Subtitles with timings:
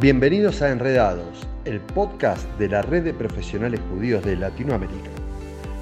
[0.00, 5.10] Bienvenidos a Enredados, el podcast de la Red de Profesionales Judíos de Latinoamérica.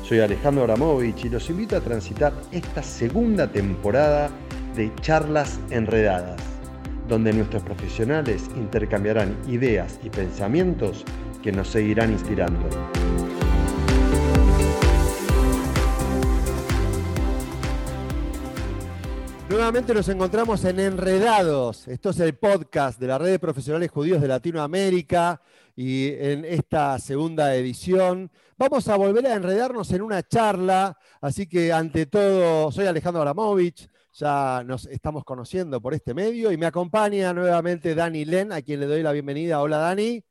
[0.02, 4.28] Soy Alejandro Abramovich y los invito a transitar esta segunda temporada
[4.74, 6.42] de Charlas Enredadas,
[7.06, 11.04] donde nuestros profesionales intercambiarán ideas y pensamientos
[11.40, 12.69] que nos seguirán inspirando.
[19.59, 21.89] Nuevamente nos encontramos en Enredados.
[21.89, 25.43] Esto es el podcast de la Red de Profesionales Judíos de Latinoamérica
[25.75, 30.97] y en esta segunda edición vamos a volver a enredarnos en una charla.
[31.21, 36.57] Así que ante todo, soy Alejandro Abramovich, ya nos estamos conociendo por este medio y
[36.57, 39.61] me acompaña nuevamente Dani Len, a quien le doy la bienvenida.
[39.61, 40.25] Hola Dani.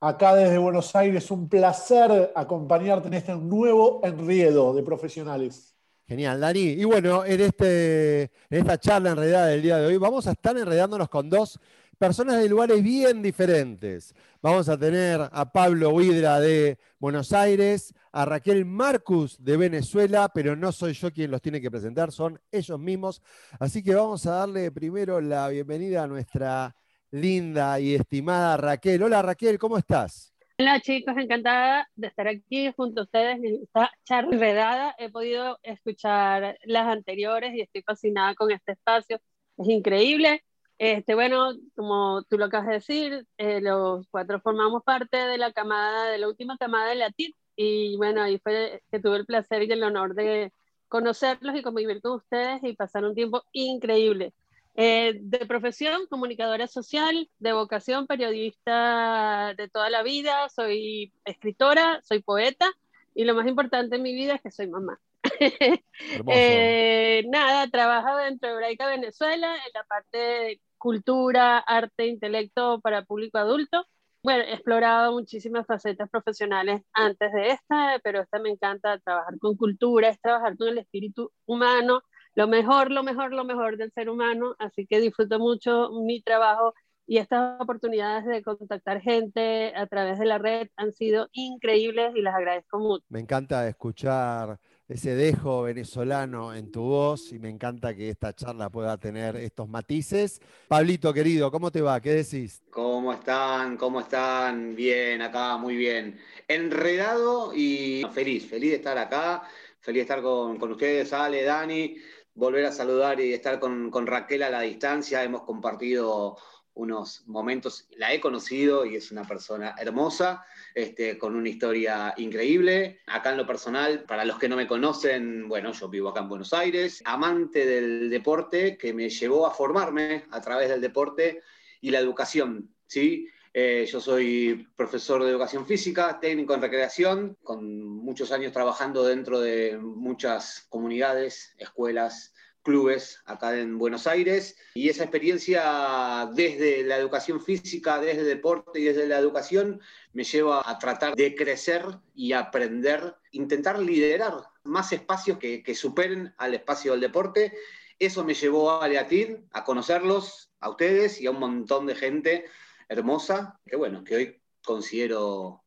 [0.00, 5.71] Acá desde Buenos Aires, un placer acompañarte en este nuevo enredo de profesionales.
[6.06, 6.60] Genial, Dani.
[6.60, 10.56] Y bueno, en, este, en esta charla enredada del día de hoy vamos a estar
[10.56, 11.58] enredándonos con dos
[11.98, 14.12] personas de lugares bien diferentes.
[14.42, 20.56] Vamos a tener a Pablo Huidra de Buenos Aires, a Raquel Marcus de Venezuela, pero
[20.56, 23.22] no soy yo quien los tiene que presentar, son ellos mismos.
[23.60, 26.74] Así que vamos a darle primero la bienvenida a nuestra
[27.12, 29.04] linda y estimada Raquel.
[29.04, 30.31] Hola Raquel, ¿cómo estás?
[30.58, 34.94] Hola chicos, encantada de estar aquí junto a ustedes en esta charla enredada.
[34.98, 39.20] He podido escuchar las anteriores y estoy fascinada con este espacio.
[39.56, 40.44] Es increíble.
[40.78, 45.52] Este, bueno, como tú lo acabas de decir, eh, los cuatro formamos parte de la
[45.52, 49.26] camada, de la última camada de la TIT y bueno, ahí fue que tuve el
[49.26, 50.52] placer y el honor de
[50.88, 54.32] conocerlos y convivir con ustedes y pasar un tiempo increíble.
[54.74, 62.22] Eh, de profesión, comunicadora social, de vocación, periodista de toda la vida, soy escritora, soy
[62.22, 62.70] poeta
[63.14, 64.98] y lo más importante en mi vida es que soy mamá.
[66.28, 73.04] eh, nada, trabajo dentro de Hebraica Venezuela en la parte de cultura, arte, intelecto para
[73.04, 73.86] público adulto.
[74.22, 79.56] Bueno, he explorado muchísimas facetas profesionales antes de esta, pero esta me encanta trabajar con
[79.56, 82.02] cultura, es trabajar con el espíritu humano,
[82.34, 86.74] lo mejor, lo mejor, lo mejor del ser humano, así que disfruto mucho mi trabajo
[87.06, 92.22] y estas oportunidades de contactar gente a través de la red han sido increíbles y
[92.22, 93.04] las agradezco mucho.
[93.08, 98.70] Me encanta escuchar ese dejo venezolano en tu voz y me encanta que esta charla
[98.70, 100.40] pueda tener estos matices.
[100.68, 102.00] Pablito, querido, ¿cómo te va?
[102.00, 102.62] ¿Qué decís?
[102.70, 103.76] ¿Cómo están?
[103.76, 104.74] ¿Cómo están?
[104.74, 106.18] Bien, acá, muy bien.
[106.46, 109.42] Enredado y feliz, feliz de estar acá,
[109.80, 111.96] feliz de estar con, con ustedes, Ale, Dani
[112.34, 115.22] volver a saludar y estar con, Raquel a la distancia.
[115.22, 116.36] Hemos compartido
[116.74, 120.42] unos momentos, la he conocido y es una persona hermosa,
[120.74, 123.00] este, con una historia increíble.
[123.06, 126.28] Acá en lo personal, para los que no me conocen, bueno, yo vivo acá en
[126.28, 131.42] Buenos Aires, amante del deporte que me llevó a formarme a través del deporte
[131.82, 133.28] y la educación, ¿sí?
[133.54, 139.40] Eh, yo soy profesor de educación física, técnico en recreación, con muchos años trabajando dentro
[139.40, 142.32] de muchas comunidades, escuelas,
[142.62, 144.56] clubes acá en Buenos Aires.
[144.74, 149.80] Y esa experiencia desde la educación física, desde el deporte y desde la educación
[150.12, 151.84] me lleva a tratar de crecer
[152.14, 154.34] y aprender, intentar liderar
[154.64, 157.52] más espacios que, superen al espacio del deporte.
[157.98, 162.46] Eso me llevó a Leatid, a conocerlos, a ustedes y a un montón de gente
[162.92, 165.64] hermosa, que bueno, que hoy considero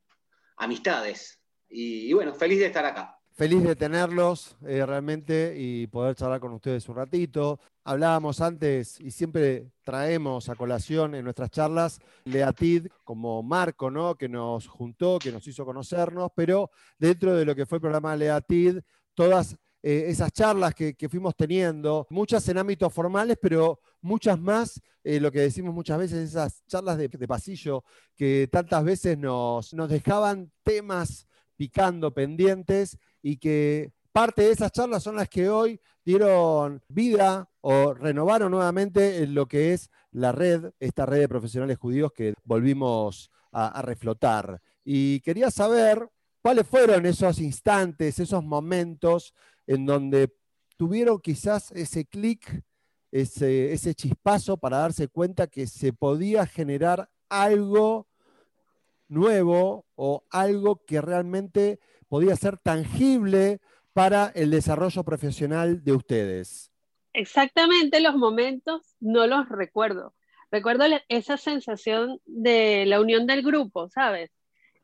[0.58, 1.40] amistades.
[1.68, 3.20] Y, bueno, feliz de estar acá.
[3.34, 7.60] Feliz de tenerlos eh, realmente y poder charlar con ustedes un ratito.
[7.84, 14.16] Hablábamos antes y siempre traemos a colación en nuestras charlas Leatid como marco, ¿no?
[14.16, 18.16] Que nos juntó, que nos hizo conocernos, pero dentro de lo que fue el programa
[18.16, 18.80] Leatid,
[19.14, 19.58] todas
[19.88, 25.32] eh, esas charlas que, fuimos teniendo, muchas en ámbitos formales, pero muchas más, eh, lo
[25.32, 27.84] que decimos muchas veces, esas charlas de, pasillo
[28.16, 35.04] que tantas veces nos, nos dejaban temas picando, pendientes, y que parte de esas charlas
[35.04, 41.06] son las que hoy dieron vida o renovaron nuevamente lo que es la red, esta
[41.06, 44.60] red de profesionales judíos que volvimos a reflotar.
[44.84, 46.10] Y quería saber
[46.42, 49.34] cuáles fueron esos instantes, esos momentos
[49.68, 50.34] en donde
[50.78, 52.64] tuvieron quizás ese clic,
[53.12, 58.08] ese, ese chispazo para darse cuenta que se podía generar algo
[59.08, 63.60] nuevo o algo que realmente podía ser tangible
[63.94, 66.72] para el desarrollo profesional de ustedes.
[67.14, 70.14] Exactamente los momentos no los recuerdo.
[70.52, 74.32] Recuerdo esa sensación de la unión del grupo, ¿sabes?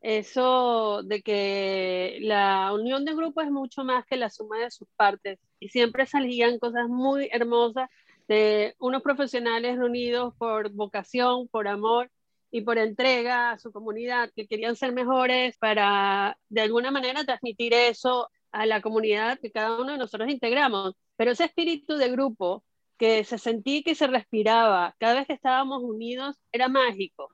[0.02, 4.88] Eso de que la unión de grupo es mucho más que la suma de sus
[4.96, 7.88] partes y siempre salían cosas muy hermosas
[8.28, 12.10] de unos profesionales reunidos por vocación, por amor
[12.50, 17.72] y por entrega a su comunidad, que querían ser mejores para de alguna manera transmitir
[17.72, 20.94] eso a la comunidad que cada uno de nosotros integramos.
[21.16, 22.64] Pero ese espíritu de grupo
[22.98, 27.30] que se sentía que se respiraba cada vez que estábamos unidos era mágico.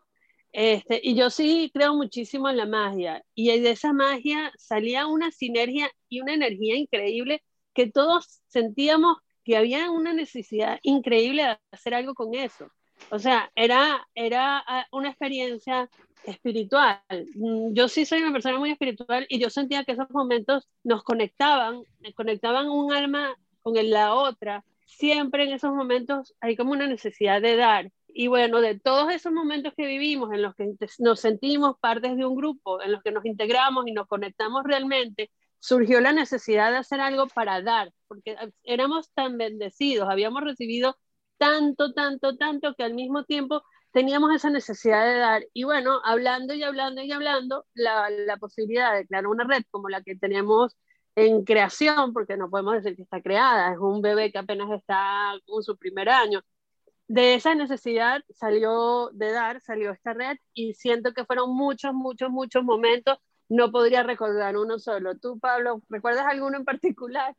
[0.52, 3.22] Este, y yo sí creo muchísimo en la magia.
[3.34, 7.42] Y de esa magia salía una sinergia y una energía increíble
[7.74, 12.70] que todos sentíamos que había una necesidad increíble de hacer algo con eso.
[13.10, 15.88] O sea, era, era ah, una experiencia
[16.24, 17.00] espiritual.
[17.34, 21.02] Mm, yo sí soy una persona muy espiritual y yo sentía que esos momentos nos
[21.02, 21.82] conectaban,
[22.14, 24.64] conectaban un alma con la otra.
[24.86, 27.90] Siempre en esos momentos hay como una necesidad de dar.
[28.20, 32.26] Y bueno, de todos esos momentos que vivimos, en los que nos sentimos partes de
[32.26, 35.30] un grupo, en los que nos integramos y nos conectamos realmente,
[35.60, 40.96] surgió la necesidad de hacer algo para dar, porque éramos tan bendecidos, habíamos recibido
[41.36, 43.62] tanto, tanto, tanto que al mismo tiempo
[43.92, 45.44] teníamos esa necesidad de dar.
[45.52, 49.88] Y bueno, hablando y hablando y hablando, la, la posibilidad de crear una red como
[49.90, 50.76] la que tenemos
[51.14, 55.34] en creación, porque no podemos decir que está creada, es un bebé que apenas está
[55.34, 56.40] en su primer año.
[57.08, 62.30] De esa necesidad salió de dar, salió esta red y siento que fueron muchos, muchos,
[62.30, 63.18] muchos momentos.
[63.48, 65.16] No podría recordar uno solo.
[65.16, 67.34] Tú, Pablo, ¿recuerdas alguno en particular?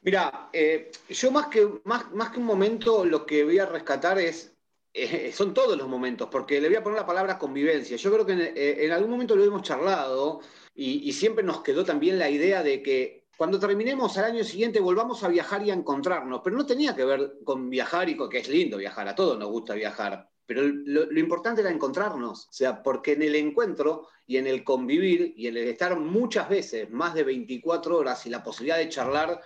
[0.00, 4.18] Mira, eh, yo más que, más, más que un momento lo que voy a rescatar
[4.18, 4.52] es,
[4.92, 7.96] eh, son todos los momentos, porque le voy a poner la palabra convivencia.
[7.96, 10.40] Yo creo que en, eh, algún momento lo hemos charlado
[10.74, 15.22] y, siempre nos quedó también la idea de que cuando terminemos al año siguiente volvamos
[15.24, 18.38] a viajar y a encontrarnos, pero no tenía que ver con viajar y con que
[18.38, 22.52] es lindo viajar, a todos nos gusta viajar, pero lo, lo, importante era encontrarnos, o
[22.52, 26.90] sea, porque en el encuentro y en el convivir y en el estar muchas veces,
[26.90, 29.40] más de 24 horas y la posibilidad de charlar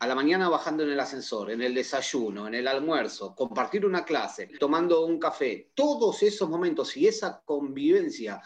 [0.00, 4.02] a la mañana bajando en el ascensor, en el desayuno, en el almuerzo, compartir una
[4.02, 8.40] clase, tomando un café, todos esos momentos y esa convivencia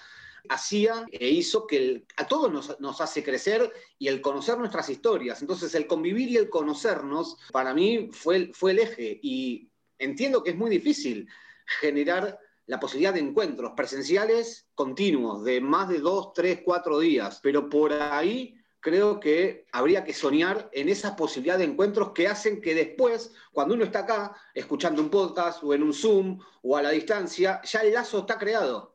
[0.49, 5.41] hacía e hizo que a todos nos, hace crecer y el conocer nuestras historias.
[5.41, 10.51] Entonces el convivir y el conocernos para mí fue, fue el eje y entiendo que
[10.51, 11.29] es muy difícil
[11.81, 17.69] generar la posibilidad de encuentros presenciales continuos de más de dos, tres, cuatro días, pero
[17.69, 22.75] por ahí creo que habría que soñar en esa posibilidad de encuentros que hacen que
[22.75, 26.91] después, cuando uno está acá, escuchando un podcast o en un Zoom o a la
[26.91, 28.94] distancia, ya el lazo está creado.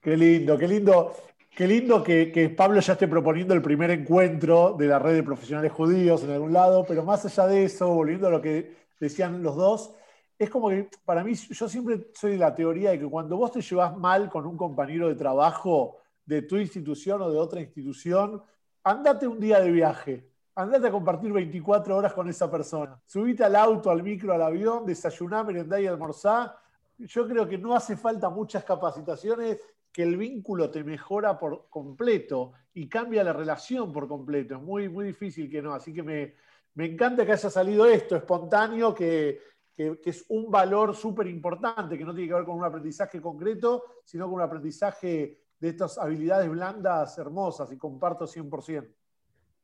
[0.00, 1.12] Qué lindo, qué lindo.
[1.56, 5.72] Qué lindo que, Pablo ya esté proponiendo el primer encuentro de la red de profesionales
[5.72, 9.56] judíos en algún lado, pero más allá de eso, volviendo a lo que decían los
[9.56, 9.92] dos,
[10.38, 13.50] es como que para mí, yo siempre soy de la teoría de que cuando vos
[13.50, 18.40] te llevas mal con un compañero de trabajo de tu institución o de otra institución,
[18.84, 23.02] andate un día de viaje, andate a compartir 24 horas con esa persona.
[23.04, 26.56] Subite al auto, al micro, al avión, desayuná, merendá y almorzá.
[26.98, 29.58] Yo creo que no hace falta muchas capacitaciones,
[29.98, 34.54] que el vínculo te mejora por completo y cambia la relación por completo.
[34.54, 35.74] Es muy, muy difícil que no.
[35.74, 36.36] Así que me,
[36.76, 39.40] encanta que haya salido esto espontáneo, que,
[39.76, 44.02] que es un valor súper importante, que no tiene que ver con un aprendizaje concreto,
[44.04, 48.88] sino con un aprendizaje de estas habilidades blandas hermosas y comparto 100%.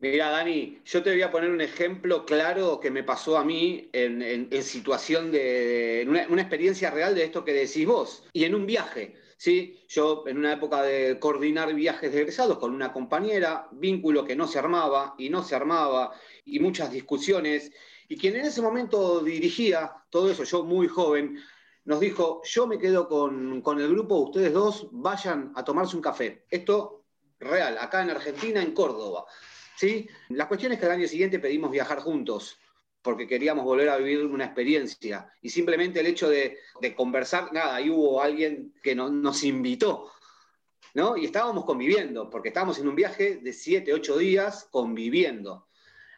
[0.00, 3.88] Mira, Dani, yo te voy a poner un ejemplo claro que me pasó a mí
[3.92, 8.66] en, situación de, en una, experiencia real de esto que decís vos, y en un
[8.66, 9.22] viaje.
[9.44, 9.78] ¿Sí?
[9.88, 14.48] Yo en una época de coordinar viajes de egresados con una compañera, vínculo que no
[14.48, 16.14] se armaba y no se armaba,
[16.46, 17.70] y muchas discusiones,
[18.08, 21.38] y quien en ese momento dirigía todo eso, yo muy joven,
[21.84, 26.46] nos dijo, yo me quedo con, el grupo, ustedes dos vayan a tomarse un café.
[26.48, 27.04] Esto
[27.38, 29.26] real, acá en Argentina, en Córdoba.
[29.76, 30.08] ¿sí?
[30.30, 32.58] La cuestión es que al año siguiente pedimos viajar juntos
[33.04, 35.30] porque queríamos volver a vivir una experiencia.
[35.42, 36.56] Y simplemente el hecho de,
[36.96, 40.10] conversar, nada, ahí hubo alguien que nos invitó,
[40.94, 41.14] ¿no?
[41.14, 45.68] Y estábamos conviviendo, porque estábamos en un viaje de siete, ocho días conviviendo.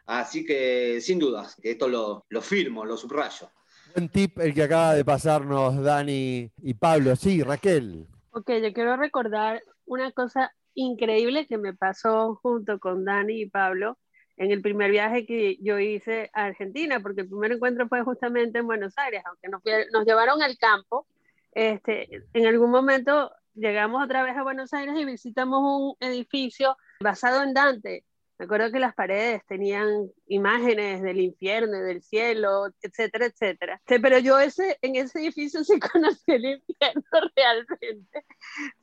[0.05, 3.51] Así que, sin dudas, que esto lo, lo firmo, lo subrayo.
[3.93, 7.17] Buen tip el que acaba de pasarnos Dani y Pablo.
[7.17, 8.07] Sí, Raquel.
[8.31, 13.97] Ok, yo quiero recordar una cosa increíble que me pasó junto con Dani y Pablo
[14.37, 18.59] en el primer viaje que yo hice a Argentina, porque el primer encuentro fue justamente
[18.59, 21.07] en Buenos Aires, aunque nos, nos llevaron al campo.
[21.51, 27.43] Este, en algún momento llegamos otra vez a Buenos Aires y visitamos un edificio basado
[27.43, 28.03] en Dante,
[28.39, 33.81] me acuerdo que las paredes tenían imágenes del infierno, del cielo, etcétera, etcétera.
[33.85, 37.03] Pero yo ese, en ese edificio sí conocí el infierno
[37.35, 38.25] realmente,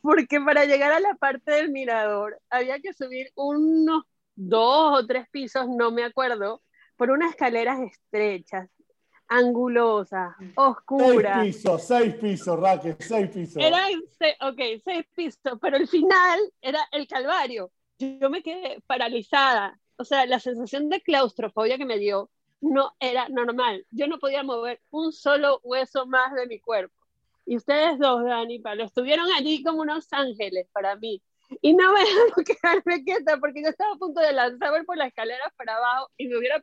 [0.02, 5.28] porque para llegar a la parte del mirador había que subir unos dos o tres
[5.30, 6.62] pisos, no me acuerdo,
[6.96, 8.68] por unas escaleras estrechas.
[9.26, 11.40] angulosa, oscura.
[11.40, 13.56] Seis pisos, seis pisos, Raquel, seis pisos.
[13.56, 13.90] Eran,
[14.40, 17.70] ok, seis pisos, pero el final era el calvario.
[17.98, 19.78] Yo me quedé paralizada.
[19.96, 23.86] O sea, la sensación de claustrofobia que me dio no era normal.
[23.90, 26.94] Yo no podía mover un solo hueso más de mi cuerpo.
[27.46, 31.22] Y ustedes dos, Dani y Pablo, estuvieron allí como unos ángeles para mí.
[31.61, 35.06] Y no me dejaron quedarme quieta porque yo estaba a punto de lanzarme por la
[35.06, 36.62] escalera para abajo y me hubiera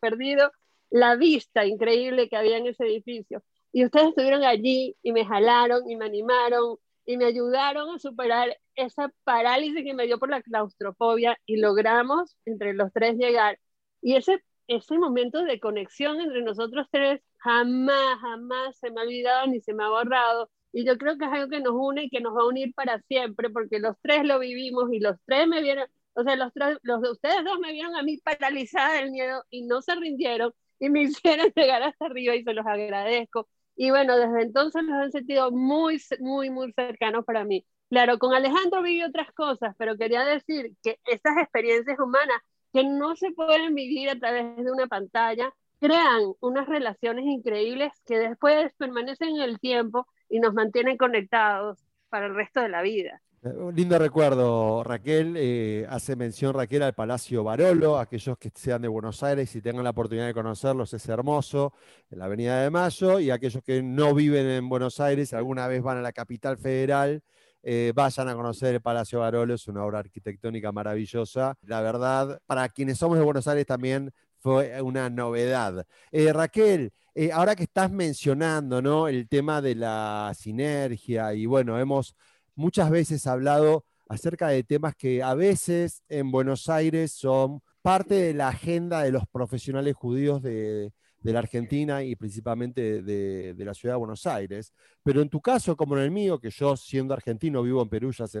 [0.00, 0.50] perdido
[0.90, 3.42] la vista increíble que había en ese edificio.
[3.72, 8.56] Y ustedes estuvieron allí y me jalaron y me animaron y me ayudaron a superar
[8.74, 13.58] esa parálisis que me dio por la claustrofobia y logramos entre los tres llegar.
[14.00, 19.46] Y ese, ese momento de conexión entre nosotros tres jamás, jamás se me ha olvidado
[19.46, 20.50] ni se me ha borrado.
[20.72, 22.74] Y yo creo que es algo que nos une y que nos va a unir
[22.74, 26.52] para siempre, porque los tres lo vivimos y los tres me vieron, o sea, los,
[26.52, 29.94] tres, los de ustedes dos me vieron a mí paralizada del miedo y no se
[29.94, 33.48] rindieron y me hicieron llegar hasta arriba y se los agradezco.
[33.76, 37.64] Y bueno, desde entonces los he sentido muy, muy, muy cercanos para mí.
[37.88, 42.40] Claro, con Alejandro viví otras cosas, pero quería decir que estas experiencias humanas
[42.72, 48.18] que no se pueden vivir a través de una pantalla, crean unas relaciones increíbles que
[48.18, 53.20] después permanecen en el tiempo y nos mantienen conectados para el resto de la vida.
[53.42, 55.34] Eh, un lindo recuerdo, Raquel.
[55.36, 57.98] Eh, hace mención Raquel al Palacio Barolo.
[57.98, 61.74] Aquellos que sean de Buenos Aires y tengan la oportunidad de conocerlos, es hermoso,
[62.10, 63.20] en la Avenida de Mayo.
[63.20, 67.22] Y aquellos que no viven en Buenos Aires, alguna vez van a la capital federal,
[67.62, 69.52] eh, vayan a conocer el Palacio Barolo.
[69.52, 71.56] Es una obra arquitectónica maravillosa.
[71.60, 75.86] La verdad, para quienes somos de Buenos Aires también fue una novedad.
[76.12, 76.92] Raquel,
[77.32, 79.08] ahora que estás mencionando ¿no?
[79.08, 82.16] el tema de la sinergia y bueno, hemos
[82.54, 88.34] muchas veces hablado acerca de temas que a veces en Buenos Aires son parte de
[88.34, 93.94] la agenda de los profesionales judíos de, la Argentina y principalmente de, de, la ciudad
[93.94, 94.72] de Buenos Aires.
[95.04, 98.10] Pero en tu caso, como en el mío, que yo siendo argentino vivo en Perú
[98.12, 98.40] ya hace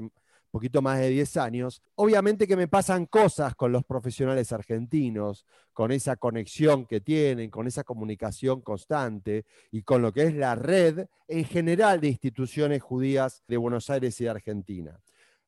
[0.52, 5.90] poquito más de 10 años, obviamente que me pasan cosas con los profesionales argentinos, con
[5.90, 11.06] esa conexión que tienen, con esa comunicación constante y con lo que es la red
[11.26, 15.00] en general de instituciones judías de Buenos Aires y de Argentina.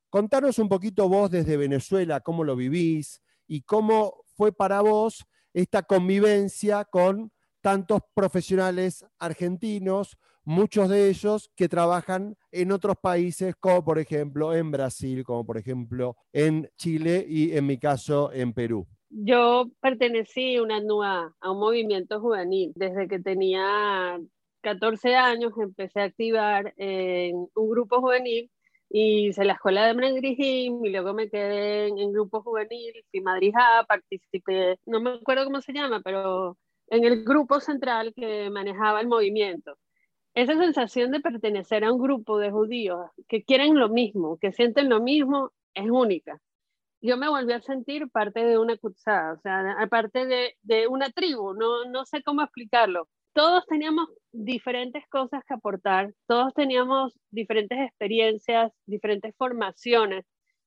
[0.09, 5.83] Contanos un poquito vos desde Venezuela, cómo lo vivís y cómo fue para vos esta
[5.83, 7.31] convivencia con
[7.61, 14.71] tantos profesionales argentinos, muchos de ellos que trabajan en otros países, como por ejemplo en
[14.71, 18.87] Brasil, como por ejemplo en Chile y en mi caso en Perú.
[19.09, 22.73] Yo pertenecí una NUA, a un movimiento juvenil.
[22.75, 24.19] Desde que tenía
[24.61, 28.49] 14 años empecé a activar en un grupo juvenil
[28.89, 33.53] hice la escuela de Mendigrim y luego me quedé en, grupo juvenil, fui Madrid
[33.87, 39.07] participé, no me acuerdo cómo se llama, pero en el grupo central que manejaba el
[39.07, 39.77] movimiento.
[40.35, 44.89] Esa sensación de pertenecer a un grupo de judíos que quieren lo mismo, que sienten
[44.89, 46.41] lo mismo, es única.
[47.01, 51.09] Yo me volví a sentir parte de una cutzada, o sea, aparte de, de una
[51.09, 53.07] tribu, no, no sé cómo explicarlo.
[53.33, 60.25] Todos teníamos diferentes cosas que aportar, todos teníamos diferentes experiencias, diferentes formaciones,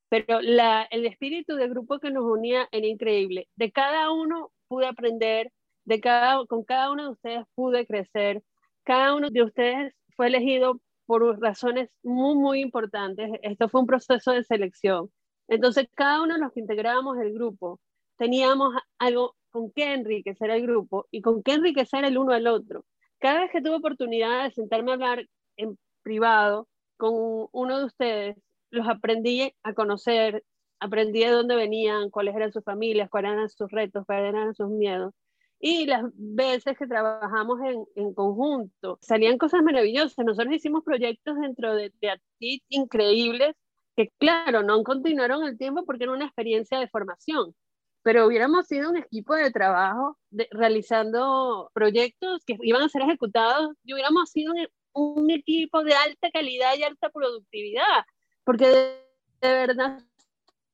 [0.08, 3.48] pero la, el espíritu de grupo que nos unía era increíble.
[3.56, 5.52] De cada uno pude aprender,
[5.84, 8.42] de cada, con cada uno de ustedes pude crecer,
[8.88, 13.30] cada uno de ustedes fue elegido por razones muy, muy importantes.
[13.42, 15.10] Esto fue un proceso de selección.
[15.46, 17.80] Entonces, cada uno de los que integrábamos el grupo
[18.16, 22.86] teníamos algo con qué enriquecer el grupo y con qué enriquecer el uno al otro.
[23.18, 25.26] Cada vez que tuve oportunidad de sentarme a hablar
[25.58, 26.66] en privado
[26.96, 28.36] con uno de ustedes,
[28.70, 30.44] los aprendí a conocer,
[30.80, 34.70] aprendí de dónde venían, cuáles eran sus familias, cuáles eran sus retos, cuáles eran sus
[34.70, 35.12] miedos.
[35.60, 40.24] Y las veces que trabajamos en, en, conjunto, salían cosas maravillosas.
[40.24, 42.20] Nosotros hicimos proyectos dentro de, de
[42.68, 43.56] increíbles
[43.96, 47.56] que, claro, no continuaron el tiempo porque era una experiencia de formación,
[48.02, 50.16] pero hubiéramos sido un equipo de trabajo
[50.52, 56.30] realizando proyectos que iban a ser ejecutados y hubiéramos sido un, un, equipo de alta
[56.30, 58.04] calidad y alta productividad,
[58.44, 59.08] porque de,
[59.40, 59.98] de verdad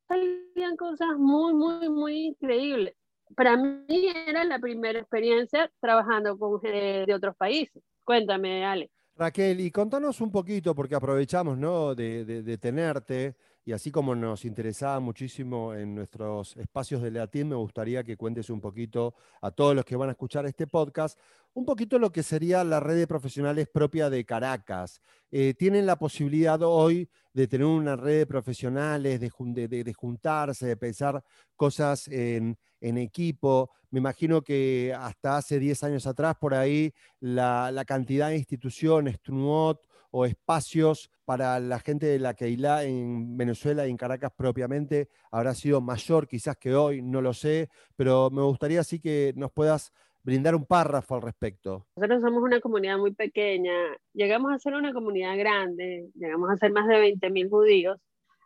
[0.07, 2.95] salían cosas muy, muy, muy increíbles
[3.37, 7.83] para mí era la primera experiencia trabajando con gente de otros países.
[8.05, 8.91] Cuéntame, Ale.
[9.17, 11.95] Raquel, y contanos un poquito, porque aprovechamos ¿no?
[11.95, 18.05] de, tenerte, y así como nos interesaba muchísimo en nuestros espacios de Leatín, me gustaría
[18.05, 21.19] que cuentes un poquito a todos los que van a escuchar este podcast,
[21.55, 25.01] un poquito lo que sería la red de profesionales propia de Caracas.
[25.31, 29.31] Eh, ¿Tienen la posibilidad hoy de tener una red de profesionales, de,
[29.95, 31.25] juntarse, de pensar
[31.57, 33.71] cosas en, equipo?
[33.91, 39.21] Me imagino que hasta hace 10 años atrás, por ahí, la, la cantidad de instituciones,
[39.23, 45.09] TRUNOT, o espacios para la gente de la Keilah en Venezuela y en Caracas propiamente
[45.33, 49.51] habrá sido mayor quizás que hoy, no lo sé, pero me gustaría así que nos
[49.51, 49.93] puedas
[50.23, 51.89] brindar un párrafo al respecto.
[51.97, 53.75] Nosotros somos una comunidad muy pequeña,
[54.13, 57.99] llegamos a ser una comunidad grande, llegamos a ser más de 20.000 judíos,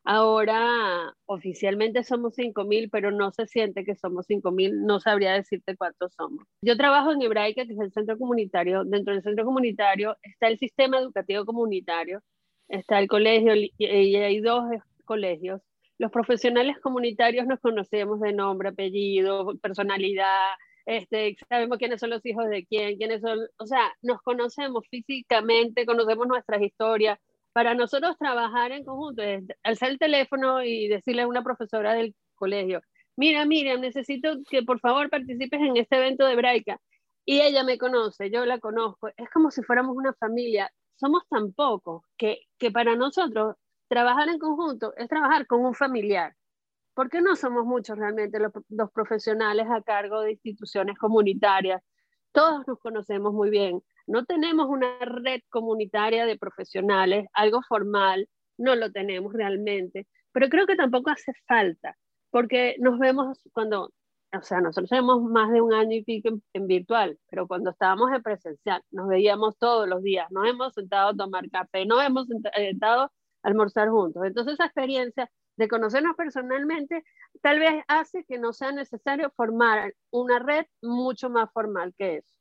[0.05, 6.15] Ahora oficialmente somos 5.000, pero no se siente que somos 5.000, no sabría decirte cuántos
[6.15, 6.45] somos.
[6.63, 8.85] Yo trabajo en Hebraica, que es el centro comunitario.
[8.85, 12.23] Dentro del centro comunitario está el sistema educativo comunitario,
[12.69, 14.65] está el colegio y hay dos
[15.05, 15.61] colegios.
[15.99, 20.51] Los profesionales comunitarios nos conocemos de nombre, apellido, personalidad,
[20.89, 25.85] este, sabemos quiénes son los hijos de quién, quiénes son, o sea, nos conocemos físicamente,
[25.85, 27.19] conocemos nuestras historias,
[27.59, 32.15] para nosotros trabajar en conjunto es alzar el teléfono y decirle a una profesora del
[32.37, 32.83] colegio,
[33.17, 36.81] mira, Miriam, necesito que por favor participes en este evento de Braica.
[37.25, 39.09] Y ella me conoce, yo la conozco.
[39.17, 40.71] Es como si fuéramos una familia.
[40.95, 43.57] Somos tan pocos que, que para nosotros
[43.89, 46.37] trabajar en conjunto es trabajar con un familiar.
[46.95, 51.83] Porque no somos muchos realmente los profesionales a cargo de instituciones comunitarias.
[52.31, 53.83] Todos nos conocemos muy bien.
[54.09, 60.67] No tenemos una red comunitaria de profesionales, algo formal, no lo tenemos realmente, pero creo
[60.67, 61.97] que tampoco hace falta,
[62.31, 63.93] porque nos vemos cuando,
[64.33, 68.11] o sea, nosotros tenemos más de un año y pico en, virtual, pero cuando estábamos
[68.13, 72.27] en presencial, nos veíamos todos los días, nos hemos sentado a tomar café, nos hemos
[72.29, 73.13] sentado a
[73.43, 74.25] almorzar juntos.
[74.25, 77.05] Entonces esa experiencia de conocernos personalmente
[77.43, 82.38] tal vez hace que no sea necesario formar una red mucho más formal que eso.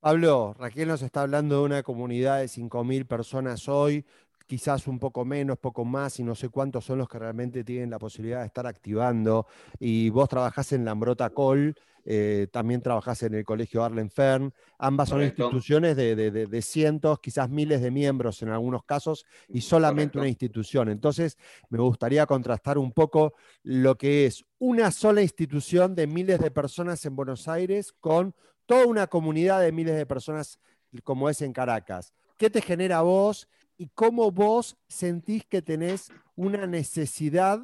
[0.00, 4.04] Pablo, Raquel nos está hablando de una comunidad de 5.000 personas hoy,
[4.46, 7.90] quizás un poco menos, poco más, y no sé cuántos son los que realmente tienen
[7.90, 9.46] la posibilidad de estar activando.
[9.80, 11.74] Y vos trabajás en Lambrota Col,
[12.04, 14.54] eh, también trabajás en el Colegio Arlen Fern.
[14.78, 20.28] Ambas son instituciones de, cientos, quizás miles de miembros en algunos casos, y solamente una
[20.28, 20.88] institución.
[20.88, 21.36] Entonces,
[21.68, 27.04] me gustaría contrastar un poco lo que es una sola institución de miles de personas
[27.04, 28.34] en Buenos Aires con
[28.66, 30.58] toda una comunidad de miles de personas
[31.04, 32.12] como es en Caracas.
[32.36, 33.48] ¿Qué te genera vos
[33.78, 37.60] y cómo vos sentís que tenés una necesidad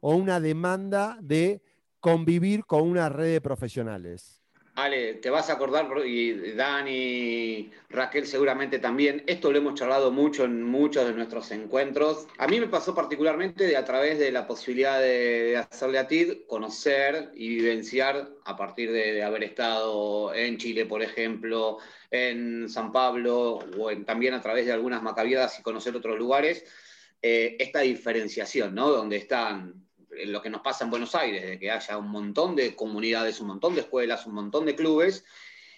[0.00, 1.62] o una demanda de
[2.00, 4.45] convivir con una red de profesionales?
[4.76, 10.44] Ale, te vas a acordar, y Dani, Raquel seguramente también, esto lo hemos charlado mucho
[10.44, 12.28] en muchos de nuestros encuentros.
[12.36, 17.30] A mí me pasó particularmente a través de la posibilidad de, hacerle a TID conocer
[17.34, 21.78] y vivenciar a partir de, haber estado en Chile, por ejemplo,
[22.10, 26.66] en San Pablo, o también a través de algunas macabiadas y conocer otros lugares,
[27.22, 28.90] eh, esta diferenciación, ¿no?
[28.90, 29.85] Donde están
[30.24, 33.48] lo que nos pasa en Buenos Aires, de que haya un montón de comunidades, un
[33.48, 35.24] montón de escuelas, un montón de clubes,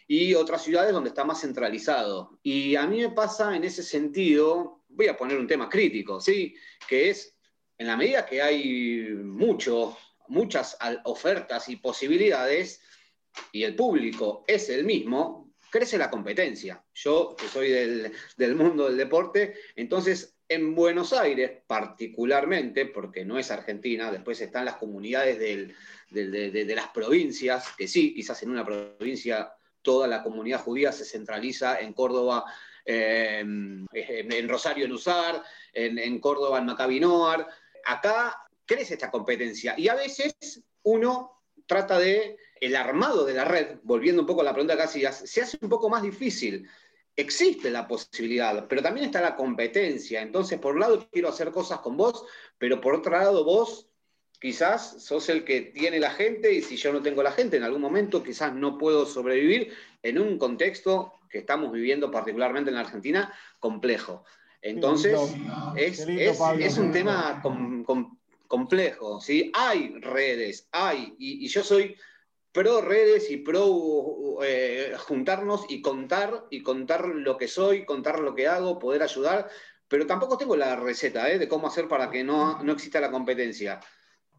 [0.07, 2.39] y otras ciudades donde está más centralizado.
[2.43, 6.55] Y a mí me pasa en ese sentido, voy a poner un tema crítico, ¿sí?
[6.89, 7.37] que es,
[7.77, 9.97] en la medida que hay mucho,
[10.29, 12.81] muchas ofertas y posibilidades,
[13.53, 16.83] y el público es el mismo, crece la competencia.
[16.95, 23.39] Yo, que soy del, del mundo del deporte, entonces en Buenos Aires, particularmente, porque no
[23.39, 29.53] es Argentina, después están las comunidades de, las provincias, que sí, quizás en una provincia
[29.83, 32.45] toda la comunidad judía se centraliza en Córdoba,
[32.85, 33.87] en,
[34.49, 37.01] Rosario en Usar, en, Córdoba en Maccabi
[37.85, 43.79] Acá crece esta competencia y a veces uno trata de, el armado de la red,
[43.83, 46.67] volviendo un poco a la pregunta que hacías, se hace un poco más difícil
[47.19, 50.23] existe la posibilidad, pero también está la competencia.
[50.23, 52.25] Entonces, por un lado quiero hacer cosas con vos,
[52.59, 53.89] pero por otro lado vos
[54.41, 57.65] quizás sos el que tiene la gente y si yo no tengo la gente, en
[57.65, 62.83] algún momento quizás no puedo sobrevivir en un contexto que estamos viviendo particularmente en la
[62.83, 64.25] Argentina complejo.
[64.63, 65.19] Entonces,
[65.75, 67.43] es, un tema
[68.47, 69.21] complejo.
[69.21, 69.51] ¿sí?
[69.55, 71.97] Hay redes, hay, y yo soy
[72.59, 78.35] pro redes y pro eh, juntarnos y contar y contar lo que soy, contar lo
[78.35, 79.49] que hago, poder ayudar,
[79.87, 83.13] pero tampoco tengo la receta eh, de cómo hacer para que no, no exista la
[83.13, 83.79] competencia.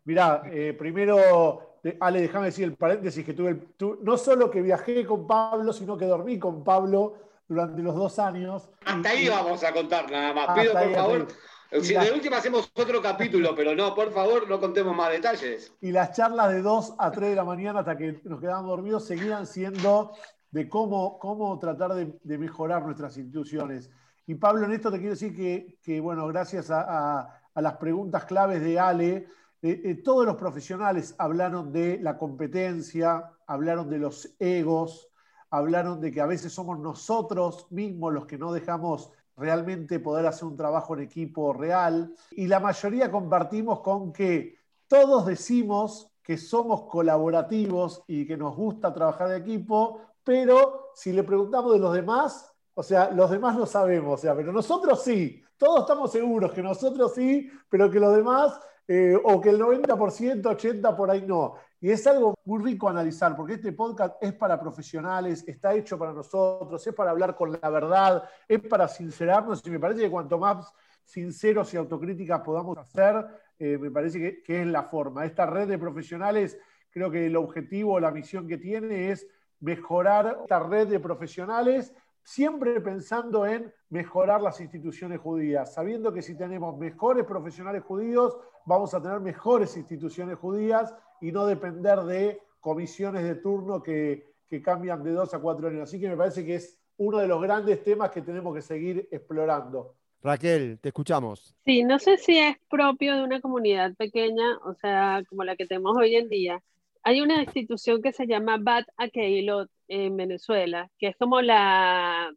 [0.04, 3.58] Mirá, eh, primero, Ale, déjame decir el paréntesis que tuve,
[4.02, 7.16] no solo que viajé con Pablo, sino que dormí con Pablo
[7.48, 8.70] durante los dos años.
[8.84, 10.60] Hasta ahí vamos a contar nada más.
[10.60, 11.28] Pido por favor
[11.72, 15.72] Si de última hacemos otro capítulo, pero no, por favor, no contemos más detalles.
[15.82, 19.06] Y las charlas de 2 a 3 de la mañana hasta que nos quedábamos dormidos
[19.06, 20.14] seguían siendo
[20.50, 23.92] de cómo, cómo tratar de, mejorar nuestras instituciones.
[24.26, 28.80] Y Pablo, en esto te quiero decir que, bueno, gracias a, las preguntas claves de
[28.80, 29.28] Ale,
[29.62, 35.10] eh, eh, todos los profesionales hablaron de la competencia, hablaron de los egos,
[35.52, 40.46] hablaron de que a veces somos nosotros mismos los que no dejamos realmente poder hacer
[40.46, 42.14] un trabajo en equipo real.
[42.32, 48.94] Y la mayoría compartimos con que todos decimos que somos colaborativos y que nos gusta
[48.94, 53.66] trabajar de equipo, pero si le preguntamos de los demás, o sea, los demás no
[53.66, 58.16] sabemos, o sea, pero nosotros sí, todos estamos seguros que nosotros sí, pero que los
[58.16, 61.56] demás, eh, o que el 90%, 80% por ahí no.
[61.82, 66.12] Y es algo muy rico analizar, porque este podcast es para profesionales, está hecho para
[66.12, 70.38] nosotros, es para hablar con la verdad, es para sincerarnos, y me parece que cuanto
[70.38, 70.74] más
[71.06, 73.26] sinceros y autocríticas podamos hacer,
[73.58, 75.26] eh, me parece que, que, es la forma.
[75.26, 76.58] Esta red de profesionales,
[76.90, 79.26] creo que el objetivo, la misión que tiene es
[79.62, 86.36] mejorar esta red de profesionales, siempre pensando en mejorar las instituciones judías, sabiendo que si
[86.36, 93.24] tenemos mejores profesionales judíos, vamos a tener mejores instituciones judías y no depender de comisiones
[93.24, 94.28] de turno que,
[94.64, 95.84] cambian de dos a cuatro años.
[95.84, 99.08] Así que me parece que es uno de los grandes temas que tenemos que seguir
[99.12, 99.96] explorando.
[100.22, 101.56] Raquel, te escuchamos.
[101.66, 105.66] Sí, no sé si es propio de una comunidad pequeña, o sea, como la que
[105.66, 106.64] tenemos hoy en día.
[107.04, 112.32] Hay una institución que se llama Bat Akeilot en Venezuela, que es como la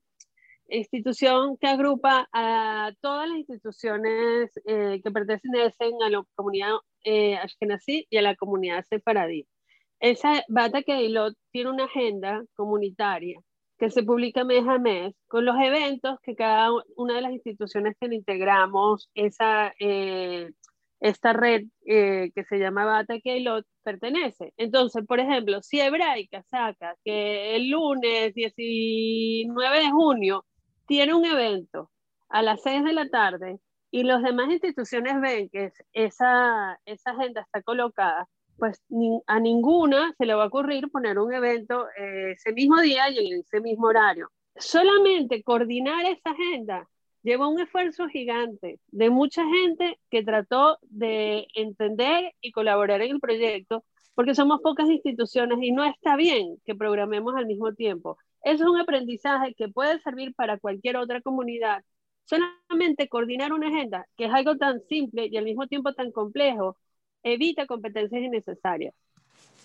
[0.68, 8.06] institución que agrupa a todas las instituciones eh, que pertenecen a la comunidad eh, Ashkenazí
[8.10, 9.46] y a la comunidad sefaradí.
[10.00, 13.40] Esa Bata Keilot tiene una agenda comunitaria
[13.78, 17.96] que se publica mes a mes con los eventos que cada una de las instituciones
[18.00, 20.50] que integramos esa, eh,
[21.02, 24.54] esta red eh, que se llama Bata Keilot pertenece.
[24.56, 30.46] Entonces, por ejemplo, si Hebraica saca que el lunes 19 de junio
[30.86, 31.90] tiene un evento
[32.28, 33.58] a las 6 de la tarde
[33.90, 38.80] y las demás instituciones ven que esa, esa agenda está colocada, pues
[39.26, 43.18] a ninguna se le va a ocurrir poner un evento eh, ese mismo día y
[43.18, 44.30] en ese mismo horario.
[44.54, 46.88] Solamente coordinar esa agenda
[47.22, 53.20] lleva un esfuerzo gigante de mucha gente que trató de entender y colaborar en el
[53.20, 58.18] proyecto, porque somos pocas instituciones y no está bien que programemos al mismo tiempo.
[58.42, 61.82] Eso es un aprendizaje que puede servir para cualquier otra comunidad
[62.24, 66.76] Solamente coordinar una agenda, que es algo tan simple y al mismo tiempo tan complejo,
[67.22, 68.94] evita competencias innecesarias.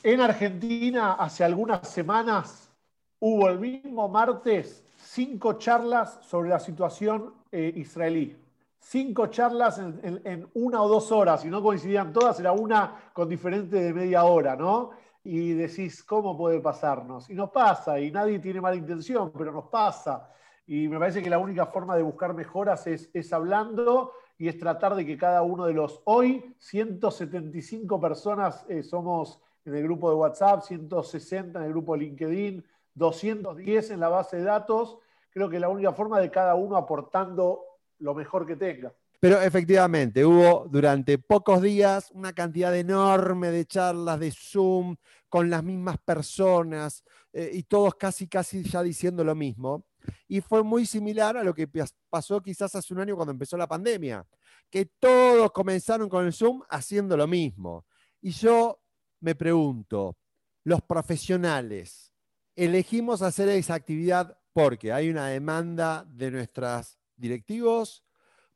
[0.04, 2.72] En Argentina, hace algunas semanas,
[3.20, 8.36] hubo el mismo martes cinco charlas sobre la situación eh, israelí.
[8.80, 13.76] Cinco charlas en, una o dos horas, y no coincidían todas, era una con diferente
[13.76, 14.92] de media hora, ¿no?
[15.24, 17.30] Y decís, ¿cómo puede pasarnos?
[17.30, 20.30] Y nos pasa, y nadie tiene mala intención, pero nos pasa.
[20.68, 24.58] Y me parece que la única forma de buscar mejoras es, es hablando y es
[24.58, 30.10] tratar de que cada uno de los hoy 175 personas eh, somos en el grupo
[30.10, 34.98] de WhatsApp, 160 en el grupo de LinkedIn, 210 en la base de datos.
[35.30, 37.64] Creo que la única forma de cada uno aportando
[38.00, 38.94] lo mejor que tenga.
[39.20, 44.96] Pero efectivamente, hubo durante pocos días una cantidad enorme de charlas de Zoom
[45.28, 49.86] con las mismas personas eh, y todos casi, casi ya diciendo lo mismo.
[50.28, 51.68] Y fue muy similar a lo que
[52.10, 54.26] pasó quizás hace un año cuando empezó la pandemia,
[54.70, 57.86] que todos comenzaron con el Zoom haciendo lo mismo.
[58.22, 58.80] Y yo
[59.20, 60.16] me pregunto,
[60.64, 62.14] los profesionales,
[62.56, 68.04] elegimos hacer esa actividad porque hay una demanda de nuestros directivos,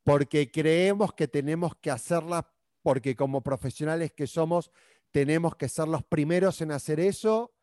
[0.04, 4.72] porque creemos que tenemos que hacerla, porque como profesionales que somos,
[5.12, 7.54] tenemos que ser los primeros en hacer eso,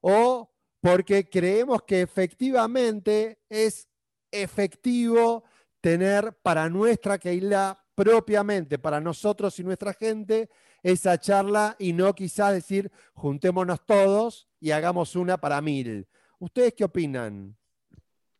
[0.00, 0.48] o
[0.80, 3.88] porque creemos que efectivamente es
[4.30, 5.42] efectivo
[5.80, 10.48] tener para nuestra Keila propiamente, para nosotros y nuestra gente,
[10.84, 16.06] esa charla y no quizás decir juntémonos todos y hagamos una para mil.
[16.38, 17.58] ¿Ustedes qué opinan?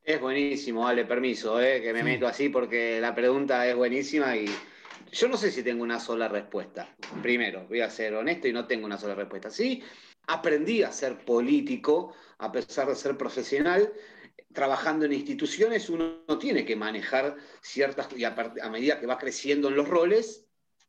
[0.09, 4.47] Es buenísimo, dale permiso, eh, que me meto así porque la pregunta es buenísima y
[5.12, 6.97] yo no sé si tengo una sola respuesta.
[7.21, 9.51] Primero, voy a ser honesto y no tengo una sola respuesta.
[9.51, 9.83] Sí,
[10.27, 13.92] aprendí a ser político, a pesar de ser profesional,
[14.55, 18.35] trabajando en instituciones uno tiene que manejar ciertas, y a,
[18.73, 20.47] medida que va creciendo en los roles,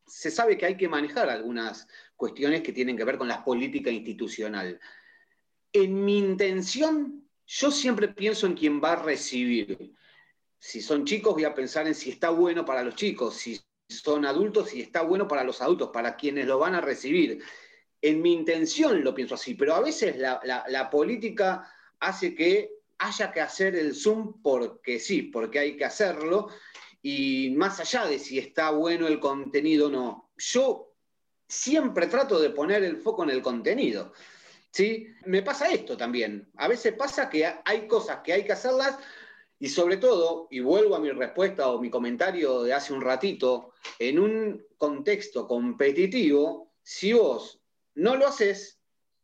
[0.08, 3.92] se sabe que hay que manejar algunas cuestiones que tienen que ver con la política
[3.92, 4.80] institucional.
[5.74, 7.19] En mi intención,
[7.50, 9.96] yo siempre pienso en quien va a recibir.
[10.60, 13.36] Si son chicos, voy a pensar en si está bueno para los chicos.
[13.38, 17.44] Si son adultos y está bueno para los adultos, para quienes lo van a recibir.
[18.02, 21.68] En mi intención lo pienso así, pero a veces la, política
[22.00, 26.50] hace que haya que hacer el Zoom porque sí, porque hay que hacerlo,
[27.02, 30.32] y más allá de si está bueno el contenido o no.
[30.38, 30.94] Yo
[31.48, 34.14] siempre trato de poner el foco en el contenido.
[34.72, 35.08] ¿Sí?
[35.26, 36.50] Me pasa esto también.
[36.58, 38.98] A veces pasa que hay cosas que hay que hacerlas
[39.60, 43.74] y sobre todo, y vuelvo a mi respuesta o mi comentario de hace un ratito,
[44.00, 47.62] en un contexto competitivo, si vos
[47.96, 48.80] no lo haces,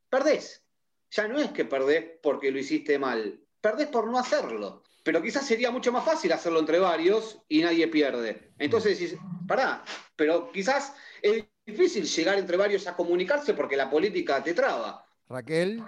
[0.10, 0.66] perdés.
[1.12, 4.84] Ya no es que perdés porque lo hiciste mal, perdés por no hacerlo.
[5.04, 8.52] Pero quizás sería mucho más fácil hacerlo entre varios y nadie pierde.
[8.58, 14.44] Entonces decís, pará, pero quizás es difícil llegar entre varios a comunicarse porque la política
[14.44, 15.05] te traba.
[15.30, 15.82] Raquel.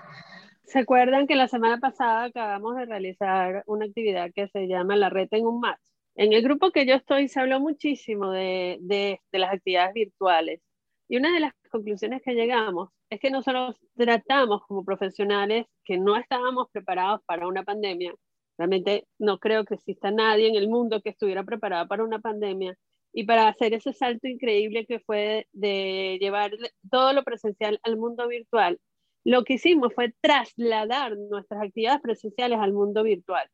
[0.64, 5.10] ¿Se acuerdan que la semana pasada acabamos de realizar una actividad que se llama La
[5.10, 5.80] Red en un Match?
[6.16, 10.62] En el grupo que yo estoy se habló muchísimo de, de, las actividades virtuales
[11.08, 16.18] y una de las conclusiones que llegamos es que nosotros tratamos como profesionales que no
[16.18, 18.14] estábamos preparados para una pandemia.
[18.58, 22.76] Realmente no creo que exista nadie en el mundo que estuviera preparado para una pandemia
[23.14, 26.52] y para hacer ese salto increíble que fue de llevar
[26.92, 28.80] todo lo presencial al mundo virtual
[29.28, 33.46] lo que hicimos fue trasladar nuestras actividades presenciales al mundo virtual,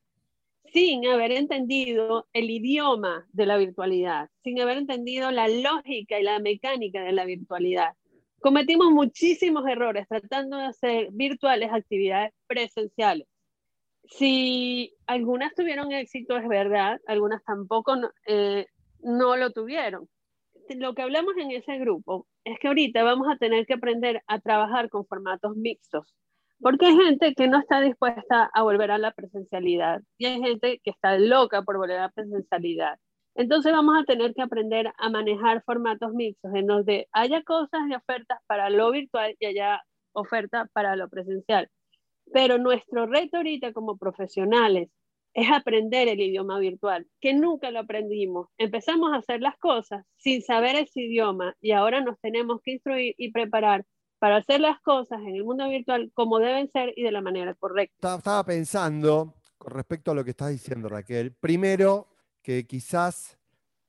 [0.71, 6.37] sin haber entendido el idioma de la virtualidad, sin haber entendido la lógica y la
[6.37, 7.95] mecánica de la virtualidad.
[8.39, 13.27] Cometimos muchísimos errores tratando de hacer virtuales actividades presenciales.
[14.03, 17.95] Si algunas tuvieron éxito, es verdad, algunas tampoco
[18.27, 18.67] eh,
[18.99, 20.07] no lo tuvieron.
[20.75, 24.39] Lo que hablamos en ese grupo es que ahorita vamos a tener que aprender a
[24.39, 26.15] trabajar con formatos mixtos,
[26.59, 30.79] porque hay gente que no está dispuesta a volver a la presencialidad y hay gente
[30.83, 32.97] que está loca por volver a la presencialidad.
[33.35, 37.95] Entonces vamos a tener que aprender a manejar formatos mixtos en donde haya cosas y
[37.95, 39.81] ofertas para lo virtual y haya
[40.13, 41.69] oferta para lo presencial.
[42.31, 44.89] Pero nuestro reto ahorita como profesionales
[45.33, 48.49] es aprender el idioma virtual, que nunca lo aprendimos.
[48.57, 53.15] Empezamos a hacer las cosas sin saber ese idioma y ahora nos tenemos que instruir
[53.17, 53.85] y preparar
[54.19, 57.55] para hacer las cosas en el mundo virtual como deben ser y de la manera
[57.55, 58.15] correcta.
[58.15, 61.33] Estaba pensando con respecto a lo que estás diciendo, Raquel.
[61.33, 62.07] Primero,
[62.41, 63.37] que quizás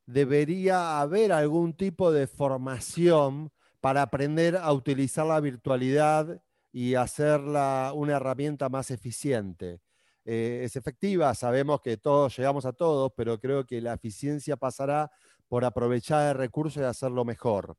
[0.06, 8.16] debería haber algún tipo de formación para aprender a utilizar la virtualidad y hacerla una
[8.16, 9.80] herramienta más eficiente.
[10.24, 15.10] Eh, es efectiva, sabemos que todos llegamos a todos, pero creo que la eficiencia pasará
[15.48, 17.76] por aprovechar el recurso y hacerlo mejor.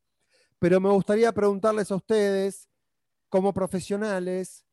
[0.59, 2.69] Pero me gustaría preguntarles a ustedes,
[3.29, 4.63] como profesionales,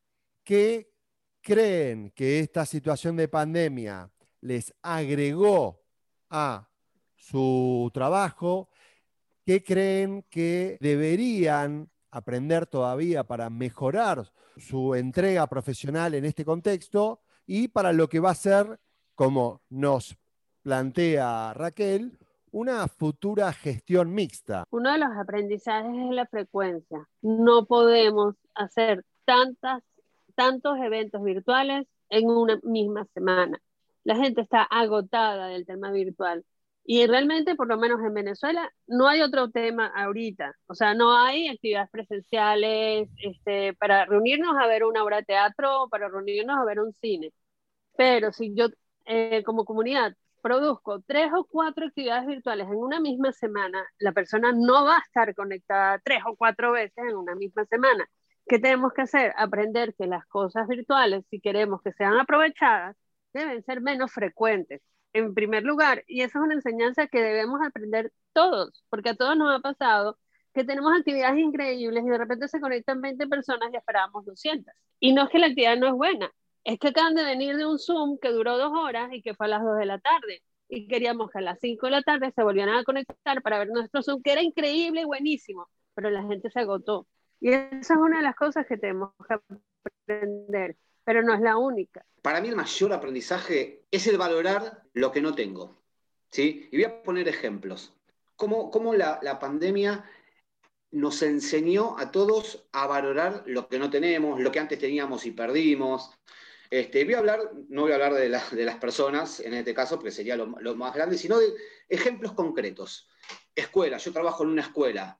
[0.43, 0.91] ¿qué
[1.41, 4.09] creen que esta situación de pandemia
[4.41, 5.81] les agregó
[6.29, 6.69] a
[7.15, 8.69] su trabajo?
[9.45, 17.21] ¿Qué creen que deberían aprender todavía para mejorar su entrega profesional en este contexto?
[17.45, 18.79] Y para lo que va a ser,
[19.15, 20.17] como nos
[20.61, 22.17] plantea Raquel,
[22.51, 24.65] una futura gestión mixta.
[24.69, 27.07] Uno de los aprendizajes es la frecuencia.
[27.21, 29.81] No podemos hacer tantas,
[30.35, 33.59] tantos eventos virtuales en una misma semana.
[34.03, 36.45] La gente está agotada del tema virtual.
[36.85, 40.53] Y realmente, por lo menos en Venezuela, no hay otro tema ahorita.
[40.67, 45.83] O sea, no hay actividades presenciales este, para reunirnos a ver una obra de teatro
[45.83, 47.31] o para reunirnos a ver un cine.
[47.97, 48.67] Pero si yo,
[49.05, 54.51] eh, como comunidad, produzco tres o cuatro actividades virtuales en una misma semana, la persona
[54.53, 58.05] no va a estar conectada tres o cuatro veces en una misma semana.
[58.47, 59.33] ¿Qué tenemos que hacer?
[59.37, 62.97] Aprender que las cosas virtuales, si queremos que sean aprovechadas,
[63.33, 64.81] deben ser menos frecuentes
[65.13, 69.37] en primer lugar, y esa es una enseñanza que debemos aprender todos, porque a todos
[69.37, 70.17] nos ha pasado
[70.53, 74.73] que tenemos actividades increíbles y de repente se conectan 20 personas y esperábamos 200.
[74.99, 76.31] Y no es que la actividad no es buena,
[76.63, 79.47] es que acaban de venir de un Zoom que duró dos horas y que fue
[79.47, 80.43] a las 2 de la tarde.
[80.69, 83.69] Y queríamos que a las 5 de la tarde se volvieran a conectar para ver
[83.69, 87.07] nuestro Zoom, que era increíble y buenísimo, pero la gente se agotó.
[87.39, 89.35] Y esa es una de las cosas que tenemos que
[90.05, 92.05] aprender pero no es la única.
[92.21, 95.83] Para mí el mayor aprendizaje es el valorar lo que no tengo.
[96.33, 96.67] ¿sí?
[96.71, 97.93] Y voy a poner ejemplos.
[98.35, 100.09] Cómo, cómo la, la, pandemia
[100.91, 105.31] nos enseñó a todos a valorar lo que no tenemos, lo que antes teníamos y
[105.31, 106.11] perdimos.
[106.69, 109.95] Este, voy a hablar, no voy a hablar de, de las personas en este caso,
[109.97, 111.53] porque sería lo, lo más grande, sino de
[111.87, 113.07] ejemplos concretos.
[113.55, 115.19] Escuela, yo trabajo en una escuela.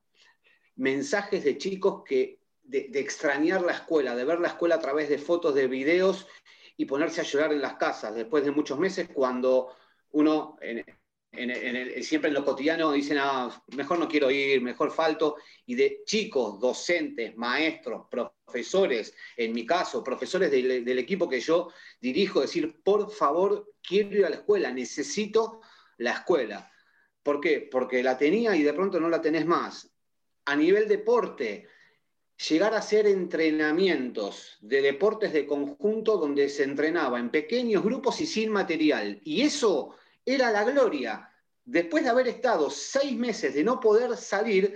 [0.75, 5.17] Mensajes de chicos que de, extrañar la escuela, de ver la escuela a través de
[5.17, 6.27] fotos, de videos
[6.77, 9.75] y ponerse a llorar en las casas después de muchos meses cuando
[10.11, 10.83] uno, en,
[12.03, 16.59] siempre en lo cotidiano dicen, ah, mejor no quiero ir, mejor falto, y de chicos,
[16.59, 23.11] docentes, maestros, profesores, en mi caso, profesores del, del equipo que yo dirijo, decir, por
[23.11, 25.61] favor, quiero ir a la escuela, necesito
[25.97, 26.71] la escuela.
[27.23, 27.67] ¿Por qué?
[27.71, 29.89] Porque la tenía y de pronto no la tenés más.
[30.45, 31.67] A nivel deporte,
[32.49, 38.25] llegar a hacer entrenamientos de deportes de conjunto donde se entrenaba en pequeños grupos y
[38.25, 39.21] sin material.
[39.23, 41.29] Y eso era la gloria.
[41.63, 44.75] Después de haber estado seis meses de no poder salir,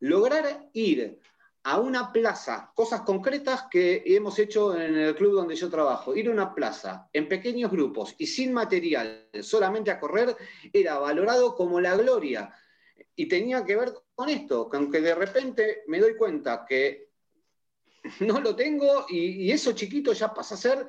[0.00, 1.18] lograr ir
[1.64, 6.28] a una plaza, cosas concretas que hemos hecho en el club donde yo trabajo, ir
[6.28, 10.36] a una plaza en pequeños grupos y sin material, solamente a correr,
[10.72, 12.54] era valorado como la gloria.
[13.16, 17.07] Y tenía que ver con esto, que aunque de repente me doy cuenta que
[18.20, 20.86] no lo tengo y, eso chiquito ya pasa a ser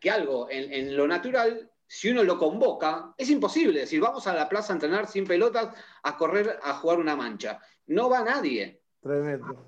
[0.00, 4.48] que algo en, lo natural, si uno lo convoca, es imposible decir, vamos a la
[4.48, 7.60] plaza a entrenar sin pelotas, a correr, a jugar una mancha.
[7.86, 8.80] No va nadie.
[9.00, 9.66] Tremendo.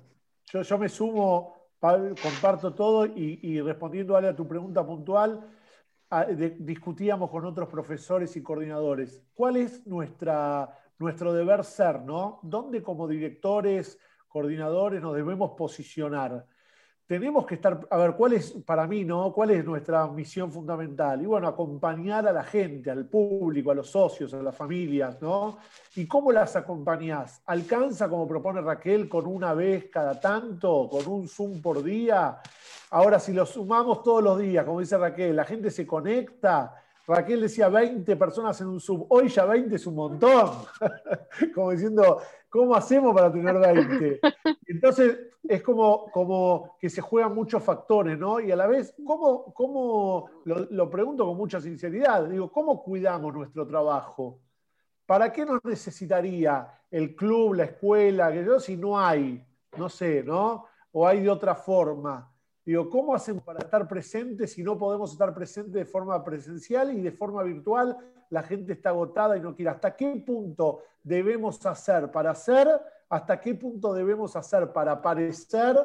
[0.51, 5.47] Yo, yo me sumo, comparto todo y, respondiendo a tu pregunta puntual,
[6.57, 9.21] discutíamos con otros profesores y coordinadores.
[9.35, 12.39] ¿Cuál es nuestra nuestro deber ser, ¿no?
[12.43, 16.45] ¿Dónde como directores, coordinadores nos debemos posicionar?
[17.07, 19.31] Tenemos que estar, a ver, ¿cuál es para mí, ¿no?
[19.31, 21.21] ¿Cuál es nuestra misión fundamental?
[21.21, 25.59] Y bueno, acompañar a la gente, al público, a los socios, a las familias, ¿no?
[25.95, 27.43] ¿Y cómo las acompañás?
[27.45, 32.39] ¿Alcanza, como propone Raquel, con una vez cada tanto, con un Zoom por día?
[32.89, 36.73] Ahora, si lo sumamos todos los días, como dice Raquel, la gente se conecta,
[37.07, 40.49] Raquel decía 20 personas en un sub, hoy ya 20 es un montón,
[41.53, 42.19] como diciendo,
[42.55, 44.19] ¿cómo hacemos para tener 20?
[44.67, 48.39] Entonces es como, como que se juegan muchos factores, ¿no?
[48.39, 53.67] Y a la vez, ¿cómo, cómo lo, pregunto con mucha sinceridad, digo, ¿cómo cuidamos nuestro
[53.67, 54.39] trabajo?
[55.05, 59.45] ¿Para qué nos necesitaría el club, la escuela, que yo, si no hay,
[59.77, 60.65] no sé, ¿no?
[60.93, 62.31] O hay de otra forma.
[62.65, 67.01] Digo, ¿cómo hacemos para estar presentes si no podemos estar presentes de forma presencial y
[67.01, 67.97] de forma virtual?
[68.29, 69.71] La gente está agotada y no quiere.
[69.71, 72.67] ¿Hasta qué punto debemos hacer para hacer?
[73.09, 75.77] ¿Hasta qué punto debemos hacer para aparecer?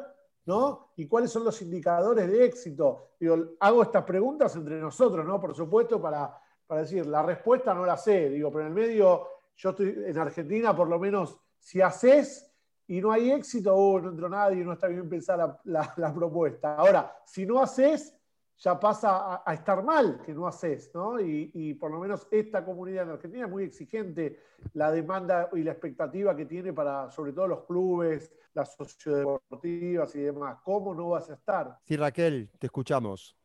[0.45, 0.91] ¿no?
[0.95, 3.11] ¿Y cuáles son los indicadores de éxito?
[3.19, 5.39] Digo, hago estas preguntas entre nosotros, ¿no?
[5.39, 9.27] Por supuesto, para, para decir, la respuesta no la sé, digo, pero en el medio,
[9.55, 12.51] yo estoy en Argentina, por lo menos, si haces,
[12.87, 16.75] y no hay éxito, oh, no entró nadie, no está bien pensada la, propuesta.
[16.75, 18.13] Ahora, si no haces,
[18.61, 21.19] ya pasa a, estar mal que no haces, ¿no?
[21.19, 24.39] Y, por lo menos esta comunidad en Argentina es muy exigente
[24.73, 30.19] la demanda y la expectativa que tiene para, sobre todo los clubes, las sociodeportivas y
[30.19, 30.59] demás.
[30.63, 31.79] ¿Cómo no vas a estar?
[31.85, 33.35] Sí, Raquel, te escuchamos.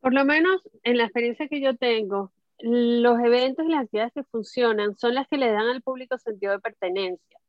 [0.00, 2.30] Por lo menos en la experiencia que yo tengo,
[2.60, 6.52] los eventos y las actividades que funcionan son las que le dan al público sentido
[6.52, 7.40] de pertenencia.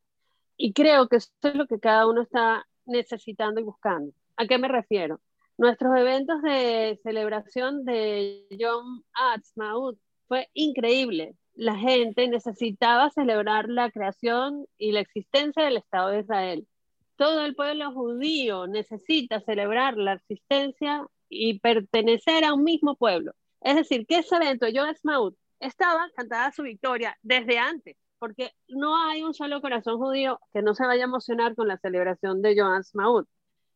[0.56, 4.12] Y creo que eso es lo que cada uno está necesitando y buscando.
[4.36, 5.20] ¿A qué me refiero?
[5.58, 11.34] Nuestros eventos de celebración de John Atzmaut fue increíble.
[11.54, 16.68] La gente necesitaba celebrar la creación y la existencia del Estado de Israel.
[17.16, 23.32] Todo el pueblo judío necesita celebrar la existencia y pertenecer a un mismo pueblo.
[23.60, 28.52] Es decir, que ese evento de John Atzmaut estaba cantada su victoria desde antes porque
[28.68, 32.42] no hay un solo corazón judío que no se vaya a emocionar con la celebración
[32.42, 33.26] de Yom Maud.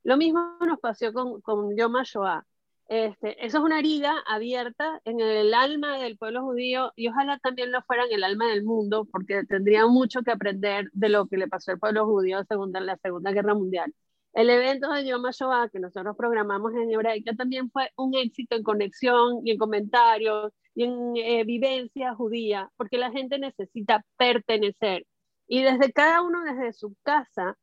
[0.04, 2.44] Lo mismo nos pasó con, con Yom HaShoah.
[2.88, 7.72] Este, eso es una herida abierta en el alma del pueblo judío y ojalá también
[7.72, 11.38] lo fuera en el alma del mundo, porque tendría mucho que aprender de lo que
[11.38, 13.94] le pasó al pueblo judío en la Segunda Guerra Mundial.
[14.34, 18.62] El evento de Yom HaShoah que nosotros programamos en Hebraica también fue un éxito en
[18.62, 25.06] conexión y en comentarios y en eh, vivencia judía, porque la gente necesita pertenecer.
[25.46, 27.56] Y desde cada uno, desde su casa,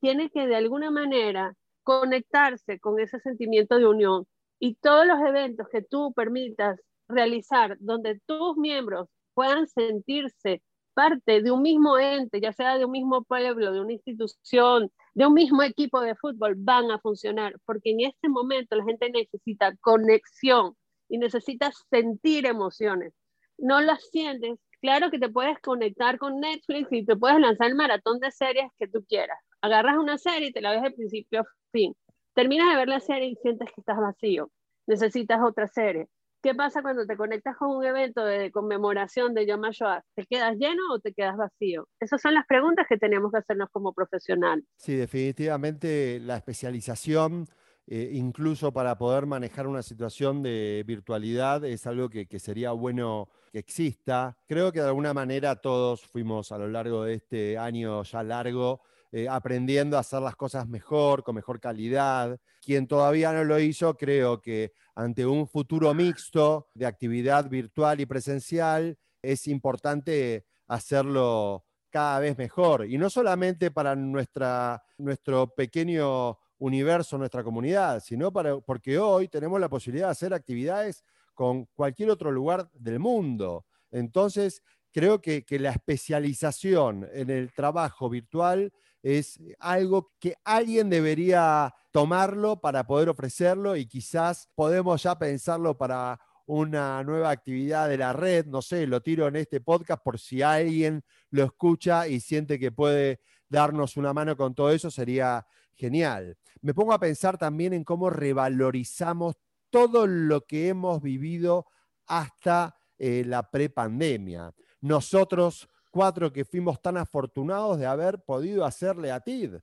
[0.00, 1.54] tiene que de alguna manera
[1.88, 4.26] conectarse con ese sentimiento de unión.
[4.58, 10.60] Y todos los eventos que tú permitas realizar, donde tus miembros puedan sentirse
[10.92, 15.26] parte de un mismo ente, ya sea de un mismo pueblo, de una institución, de
[15.26, 19.74] un mismo equipo de fútbol, van a funcionar, porque en este momento la gente necesita
[19.80, 20.76] conexión,
[21.08, 23.14] y necesitas sentir emociones.
[23.56, 24.58] No las sientes.
[24.82, 28.70] Claro que te puedes conectar con Netflix y te puedes lanzar el maratón de series
[28.78, 29.38] que tú quieras.
[29.60, 31.94] Agarras una serie y te la ves de principio a fin.
[32.34, 34.50] Terminas de ver la serie y sientes que estás vacío.
[34.86, 36.08] Necesitas otra serie.
[36.40, 40.02] ¿Qué pasa cuando te conectas con un evento de conmemoración de Yom HaShoah?
[40.14, 41.88] ¿Te quedas lleno o te quedas vacío?
[41.98, 44.64] Esas son las preguntas que tenemos que hacernos como profesionales.
[44.76, 47.48] Sí, definitivamente la especialización
[47.90, 53.60] eh, incluso para poder manejar una situación de virtualidad, es algo que, sería bueno que
[53.60, 54.36] exista.
[54.46, 58.82] Creo que de alguna manera todos fuimos a lo largo de este año ya largo
[59.12, 62.38] eh, aprendiendo a hacer las cosas mejor, con mejor calidad.
[62.60, 68.06] Quien todavía no lo hizo, creo que ante un futuro mixto de actividad virtual y
[68.06, 72.86] presencial, es importante hacerlo cada vez mejor.
[72.86, 79.60] Y no solamente para nuestra, nuestro pequeño universo, nuestra comunidad, sino para, porque hoy tenemos
[79.60, 81.04] la posibilidad de hacer actividades
[81.34, 83.64] con cualquier otro lugar del mundo.
[83.90, 92.60] Entonces, creo que, la especialización en el trabajo virtual es algo que alguien debería tomarlo
[92.60, 98.46] para poder ofrecerlo y quizás podemos ya pensarlo para una nueva actividad de la red,
[98.46, 102.72] no sé, lo tiro en este podcast por si alguien lo escucha y siente que
[102.72, 106.36] puede darnos una mano con todo eso, sería genial.
[106.62, 109.36] Me pongo a pensar también en cómo revalorizamos
[109.70, 111.66] todo lo que hemos vivido
[112.06, 114.52] hasta eh, la prepandemia.
[114.80, 115.68] Nosotros
[115.98, 119.56] cuatro que fuimos tan afortunados de haber podido hacerle a TID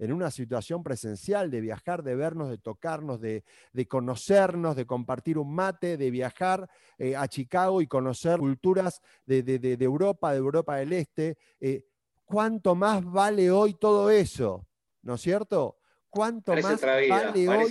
[0.00, 3.44] en una situación presencial, de viajar, de vernos, de tocarnos, de,
[3.88, 6.68] conocernos, de compartir un mate, de viajar
[6.98, 11.38] eh, a Chicago y conocer culturas de, Europa, de Europa del Este.
[11.60, 11.84] Eh,
[12.24, 14.66] ¿Cuánto más vale hoy todo eso?
[15.02, 15.78] ¿no es cierto?
[16.10, 17.70] ¿Cuánto más vale hoy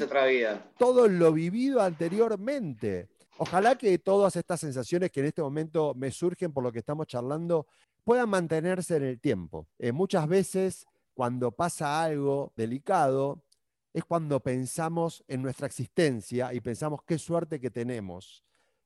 [0.78, 3.10] todo lo vivido anteriormente?
[3.38, 7.08] Ojalá que todas estas sensaciones que en este momento me surgen por lo que estamos
[7.08, 7.68] charlando
[8.06, 9.68] puedan mantenerse en el tiempo.
[9.80, 13.44] Eh, muchas veces cuando pasa algo delicado
[13.94, 18.44] es cuando pensamos en nuestra existencia y pensamos qué suerte que tenemos.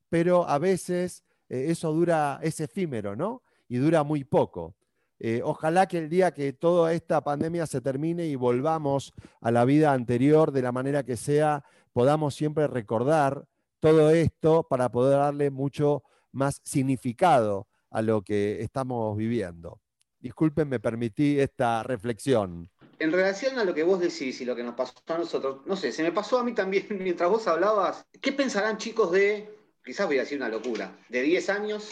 [0.08, 3.42] Pero a veces eh, eso dura, es efímero, ¿no?
[3.68, 4.74] Y dura muy poco.
[5.18, 9.12] Eh, ojalá que el día que toda esta pandemia se termine y volvamos
[9.42, 11.62] a la vida anterior de la manera que sea,
[11.92, 13.46] podamos siempre recordar
[13.80, 19.80] todo esto para poder darle mucho más significado a lo que estamos viviendo.
[20.18, 22.70] Disculpen, me permití esta reflexión.
[22.98, 25.76] En relación a lo que vos decís y lo que nos pasó a nosotros, no
[25.76, 29.48] sé, se me pasó a mí también mientras vos hablabas, ¿qué pensarán chicos de,
[29.84, 31.88] quizás voy a decir una locura, de 10 años,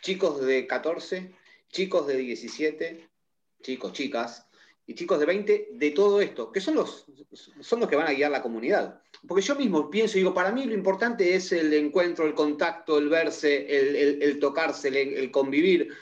[0.00, 1.34] chicos de 14,
[1.70, 3.08] chicos de 17,
[3.62, 4.45] chicos, chicas,
[4.86, 7.06] y chicos de 20, de todo esto, que son los,
[7.60, 9.02] son los que van a guiar la comunidad.
[9.26, 13.08] Porque yo mismo pienso, digo, para mí lo importante es el encuentro, el contacto, el
[13.08, 13.66] verse,
[14.22, 15.92] el, tocarse, el, convivir.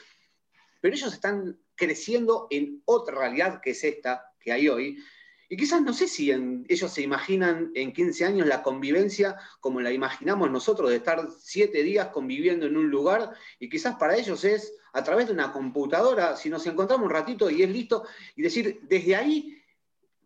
[0.79, 4.99] Pero ellos están creciendo en otra realidad que es esta que hay hoy,
[5.47, 9.91] y quizás no sé si ellos se imaginan en 15 años la convivencia como la
[9.91, 14.73] imaginamos nosotros, de estar siete días conviviendo en un lugar, y quizás para ellos es
[14.95, 18.79] a través de una computadora, si nos encontramos un ratito y es listo, y decir,
[18.83, 19.61] desde ahí,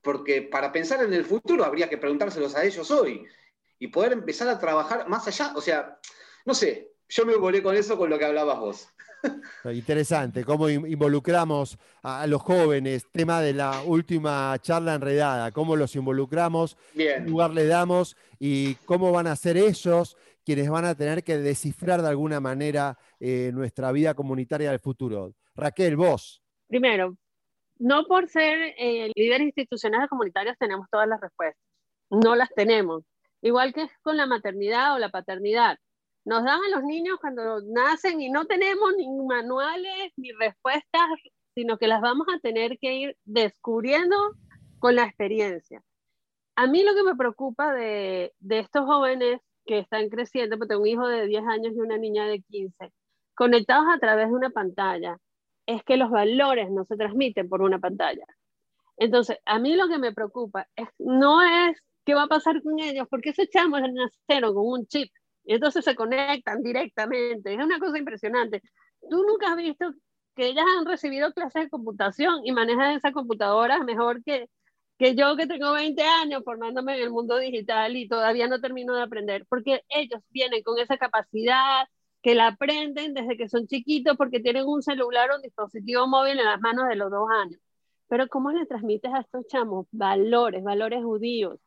[0.04, 3.26] porque para pensar en el futuro habría que preguntárselos a ellos hoy,
[3.80, 6.00] y poder empezar a trabajar más allá, o sea,
[6.46, 8.90] no sé, yo me volé con eso con lo que hablabas vos.
[9.66, 16.78] Interesante, cómo involucramos a los jóvenes, tema de la última charla enredada, cómo los involucramos,
[16.96, 21.38] qué lugar le damos y cómo van a ser ellos quienes van a tener que
[21.38, 25.34] descifrar de alguna manera eh, nuestra vida comunitaria del futuro.
[25.54, 26.42] Raquel, vos.
[26.68, 27.18] Primero,
[27.78, 31.62] no por ser eh, líderes institucionales comunitarios tenemos todas las respuestas,
[32.10, 33.04] no las tenemos.
[33.42, 35.78] Igual que con la maternidad o la paternidad
[36.26, 41.10] nos dan a los niños cuando nacen y no tenemos ni manuales ni respuestas,
[41.56, 44.16] sino que las vamos a tener que ir descubriendo
[44.80, 45.82] con la experiencia.
[46.56, 50.82] A mí lo que me preocupa de, de estos jóvenes que están creciendo, porque tengo
[50.82, 52.92] un hijo de 10 años y una niña de 15,
[53.36, 55.18] conectados a través de una pantalla,
[55.66, 58.26] es que los valores no se transmiten por una pantalla.
[58.98, 62.80] Entonces, a mí lo que me preocupa es, no es qué va a pasar con
[62.80, 65.12] ellos, porque ese chamo nacieron con un chip
[65.50, 67.52] y entonces se conectan directamente.
[67.52, 68.62] Es una cosa impresionante.
[69.10, 69.92] Tú nunca has visto
[70.36, 74.48] que ellas han recibido clases de computación y manejan esas computadoras mejor que,
[75.00, 78.96] que yo que tengo 20 años formándome en el mundo digital y todavía no termino
[78.96, 81.88] de aprender, porque ellos vienen con esa capacidad
[82.22, 86.38] que la aprenden desde que son chiquitos porque tienen un celular o un dispositivo móvil
[86.38, 87.60] en las manos de los dos años.
[88.08, 91.60] Pero ¿cómo le transmites a estos chamos valores, valores judíos?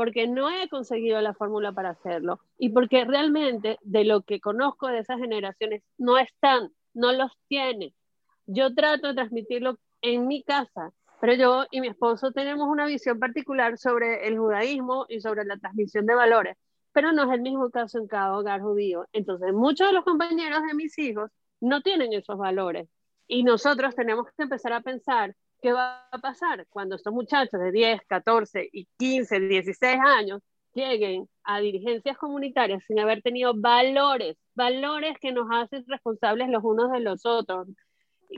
[0.00, 4.86] Porque no he conseguido la fórmula para hacerlo y porque realmente de lo que conozco
[4.86, 7.92] de esas generaciones no están, no los tienen.
[8.46, 10.90] Yo trato de transmitirlo en mi casa,
[11.20, 15.58] pero yo y mi esposo tenemos una visión particular sobre el judaísmo y sobre la
[15.58, 16.56] transmisión de valores,
[16.92, 19.06] pero no es el mismo caso en cada hogar judío.
[19.12, 21.30] Entonces, muchos de los compañeros de mis hijos
[21.60, 22.88] no tienen esos valores
[23.26, 27.72] y nosotros tenemos que empezar a pensar ¿qué va a pasar cuando estos muchachos de
[27.72, 30.42] 10, 14 y 15, 16 años
[30.74, 36.92] lleguen a dirigencias comunitarias sin haber tenido valores, valores que nos hacen responsables los unos
[36.92, 37.68] de los otros,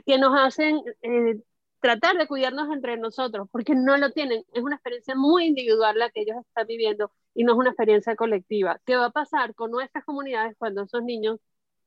[0.05, 1.39] que nos hacen eh,
[1.79, 4.43] tratar de cuidarnos entre nosotros, porque no lo tienen.
[4.53, 8.15] Es una experiencia muy individual la que ellos están viviendo y no es una experiencia
[8.15, 8.79] colectiva.
[8.85, 11.39] ¿Qué va a pasar con nuestras comunidades cuando esos niños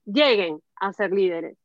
[0.05, 1.57] lleguen a ser líderes?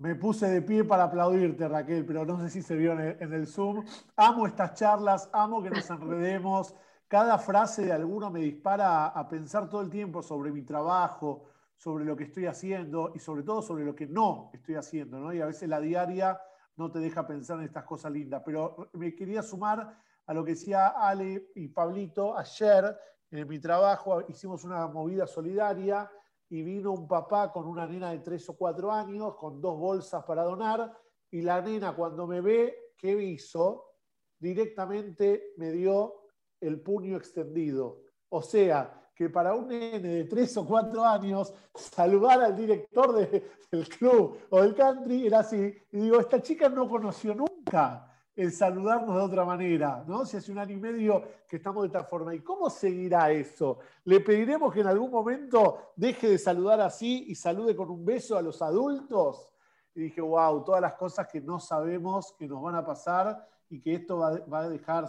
[0.00, 3.46] Me puse de pie para aplaudirte, Raquel, pero no sé si se vio en el,
[3.46, 3.84] Zoom.
[4.16, 6.74] Amo estas charlas, amo que nos enredemos.
[7.06, 12.06] Cada frase de alguno me dispara a, pensar todo el tiempo sobre mi trabajo, sobre
[12.06, 15.34] lo que estoy haciendo y sobre todo sobre lo que no estoy haciendo, ¿no?
[15.34, 16.40] Y a veces la diaria
[16.76, 18.40] no te deja pensar en estas cosas lindas.
[18.42, 22.38] Pero me quería sumar a lo que decía Ale y Pablito.
[22.38, 22.96] Ayer
[23.30, 26.10] en mi trabajo hicimos una movida solidaria
[26.50, 30.24] y vino un papá con una nena de tres o cuatro años, con dos bolsas
[30.24, 30.92] para donar,
[31.30, 33.94] y la nena cuando me ve, ¿qué hizo?
[34.38, 36.24] Directamente me dio
[36.60, 38.02] el puño extendido.
[38.30, 43.88] O sea, que para un nene de tres o cuatro años, saludar al director del
[43.88, 45.72] club o del country era así.
[45.92, 48.09] Y digo, esta chica no conoció nunca
[48.40, 50.24] el saludarnos de otra manera, ¿no?
[50.24, 52.34] Si hace un año y medio que estamos de esta forma.
[52.34, 53.78] ¿Y cómo seguirá eso?
[54.04, 58.38] ¿Le pediremos que en algún momento deje de saludar así y salude con un beso
[58.38, 59.52] a los adultos?
[59.94, 63.80] Y dije, wow, todas las cosas que no sabemos que nos van a pasar y
[63.80, 65.08] que esto va, va a dejar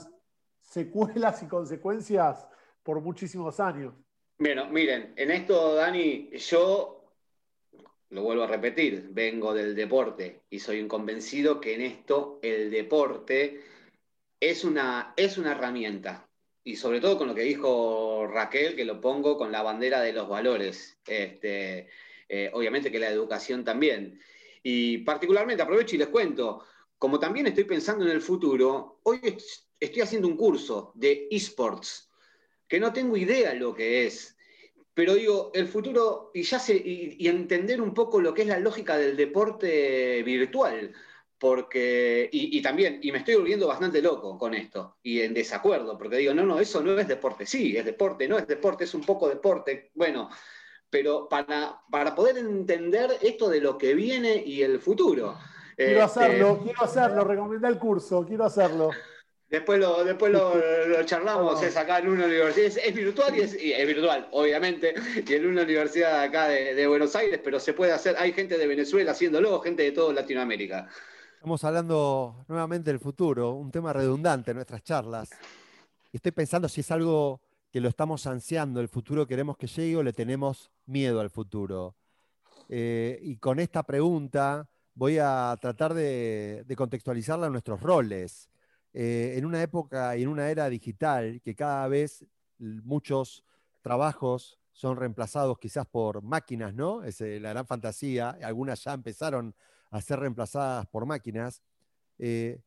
[0.60, 2.46] secuelas y consecuencias
[2.84, 3.94] por muchísimos años.
[4.40, 7.01] Bueno, miren, en esto, Dani, yo
[8.12, 12.70] lo vuelvo a repetir, vengo del deporte y soy un convencido que en esto el
[12.70, 13.62] deporte
[14.40, 16.28] es una, es una herramienta.
[16.64, 20.14] Y sobre todo con lo que dijo Raquel, que lo pongo con la bandera de
[20.14, 21.00] los valores.
[21.08, 21.88] Este,
[22.28, 24.20] eh, obviamente que la educación también.
[24.62, 26.66] Y particularmente aprovecho y les cuento,
[26.98, 29.38] como también estoy pensando en el futuro, hoy
[29.80, 32.12] estoy haciendo un curso de esports,
[32.68, 34.38] que no tengo idea lo que es
[34.94, 38.60] pero digo, el futuro y ya se, y, entender un poco lo que es la
[38.60, 40.94] lógica del deporte virtual,
[41.38, 46.18] porque, y, también, y me estoy volviendo bastante loco con esto, y en desacuerdo, porque
[46.18, 49.02] digo, no, no, eso no es deporte, sí, es deporte, no es deporte, es un
[49.02, 50.30] poco deporte, bueno,
[50.90, 55.38] pero para, para poder entender esto de lo que viene y el futuro.
[55.76, 58.92] Quiero este, hacerlo, quiero hacerlo, recomendé el curso, quiero hacerlo.
[59.52, 60.54] Después lo, después lo,
[61.06, 63.42] charlamos, es acá en una universidad, es, virtual y
[63.74, 64.96] es, virtual, obviamente,
[65.28, 68.66] y en una universidad acá de, Buenos Aires, pero se puede hacer, hay gente de
[68.66, 70.88] Venezuela haciéndolo, gente de toda Latinoamérica.
[71.34, 75.30] Estamos hablando nuevamente del futuro, un tema redundante en nuestras charlas.
[76.14, 77.42] Y estoy pensando si es algo
[77.74, 81.98] que lo estamos ansiando, el futuro queremos que llegue o le tenemos miedo al futuro.
[82.70, 88.51] Eh, y con esta pregunta voy a tratar de, de contextualizarla en nuestros roles.
[88.94, 92.26] Eh, en una época y en una era digital que cada vez
[92.60, 93.46] muchos
[93.82, 97.04] trabajos son reemplazados quizás por máquinas, ¿no?
[97.04, 99.56] Es eh, la gran fantasía, algunas ya empezaron
[99.92, 101.62] a ser reemplazadas por máquinas.
[102.20, 102.62] Eh,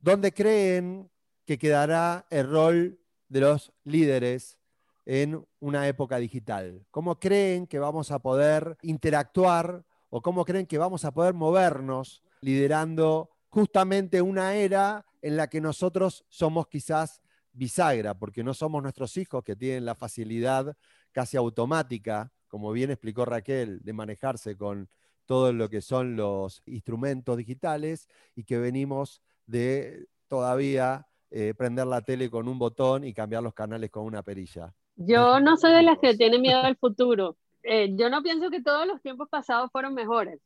[0.00, 1.10] ¿Dónde creen
[1.46, 4.58] que quedará el rol de los líderes
[5.06, 6.86] en una época digital?
[6.90, 12.22] ¿Cómo creen que vamos a poder interactuar o cómo creen que vamos a poder movernos
[12.40, 17.20] liderando justamente una era en la que nosotros somos quizás
[17.52, 20.76] bisagra, porque no somos nuestros hijos que tienen la facilidad
[21.12, 24.88] casi automática, como bien explicó Raquel, de manejarse con
[25.26, 32.00] todo lo que son los instrumentos digitales y que venimos de todavía eh, prender la
[32.02, 34.72] tele con un botón y cambiar los canales con una perilla.
[34.96, 37.36] Yo no soy de las que tienen miedo al futuro.
[37.62, 40.40] Eh, yo no pienso que todos los tiempos pasados fueron mejores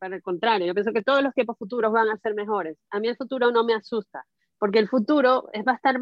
[0.00, 2.78] para el contrario, yo pienso que todos los tiempos futuros van a ser mejores.
[2.90, 4.26] A mí el futuro no me asusta,
[4.58, 5.96] porque el futuro es, va a estar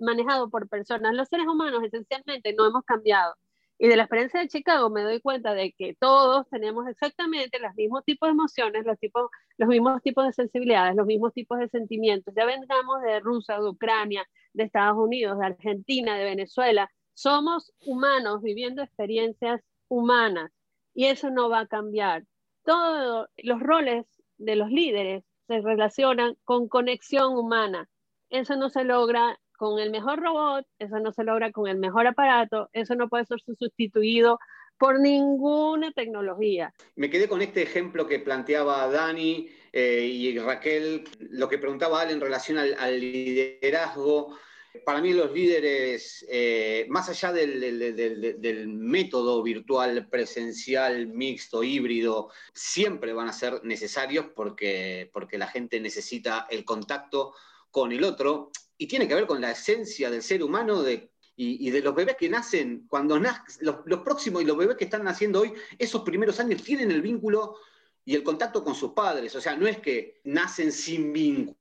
[0.00, 1.14] manejado por personas.
[1.14, 3.34] Los seres humanos esencialmente no hemos cambiado.
[3.78, 7.74] Y de la experiencia de Chicago me doy cuenta de que todos tenemos exactamente los
[7.74, 11.68] mismos tipos de emociones, los, tipos, los mismos tipos de sensibilidades, los mismos tipos de
[11.68, 12.32] sentimientos.
[12.36, 16.90] Ya vengamos de Rusia, de Ucrania, de Estados Unidos, de Argentina, de Venezuela.
[17.14, 20.50] Somos humanos viviendo experiencias humanas
[20.94, 22.24] y eso no va a cambiar
[22.64, 24.06] todos los roles
[24.38, 27.88] de los líderes se relacionan con conexión humana.
[28.30, 32.06] Eso no se logra con el mejor robot, eso no se logra con el mejor
[32.06, 34.38] aparato, eso no puede ser sustituido
[34.78, 36.72] por ninguna tecnología.
[36.96, 42.12] Me quedé con este ejemplo que planteaba Dani eh, y Raquel, lo que preguntaba Ale
[42.12, 44.36] en relación al, liderazgo.
[44.84, 53.28] Para mí los líderes, eh, más allá del, método virtual, presencial, mixto, híbrido, siempre van
[53.28, 57.34] a ser necesarios porque, porque la gente necesita el contacto
[57.70, 61.70] con el otro y tiene que ver con la esencia del ser humano de y,
[61.70, 65.40] de los bebés que nacen, cuando nacen, los, próximos y los bebés que están naciendo
[65.40, 67.56] hoy, esos primeros años tienen el vínculo
[68.04, 69.34] y el contacto con sus padres.
[69.34, 71.58] O sea, no es que nacen sin vínculo.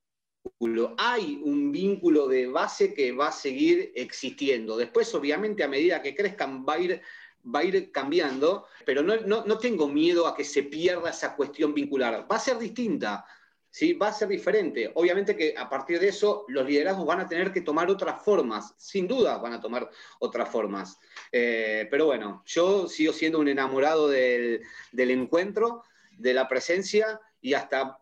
[0.97, 4.77] Hay un vínculo de base que va a seguir existiendo.
[4.77, 7.01] Después, obviamente, a medida que crezcan, va a ir,
[7.43, 11.73] va a ir cambiando, pero no, no tengo miedo a que se pierda esa cuestión
[11.73, 12.27] vincular.
[12.29, 13.25] Va a ser distinta
[13.73, 13.93] ¿sí?
[13.93, 14.91] va a ser diferente.
[14.93, 18.73] Obviamente que a partir de eso los liderazgos van a tener que tomar otras formas,
[18.77, 19.89] sin duda van a tomar
[20.19, 20.99] otras formas.
[21.31, 24.61] Eh, pero bueno, yo sigo siendo un enamorado del,
[24.93, 25.83] encuentro,
[26.17, 27.97] de la presencia y hasta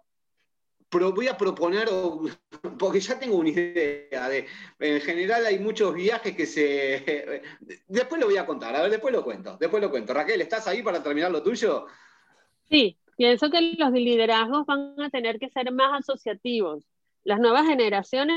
[0.91, 1.87] voy a proponer,
[2.79, 4.47] porque ya tengo una idea, de,
[4.79, 7.41] en general hay muchos viajes que se...
[7.87, 10.13] Después lo voy a contar, a ver, después lo cuento, después lo cuento.
[10.13, 11.85] Raquel, ¿estás ahí para terminar lo tuyo?
[12.69, 16.87] Sí, Pienso que los liderazgos van a tener que ser más asociativos.
[17.23, 18.35] Las nuevas generaciones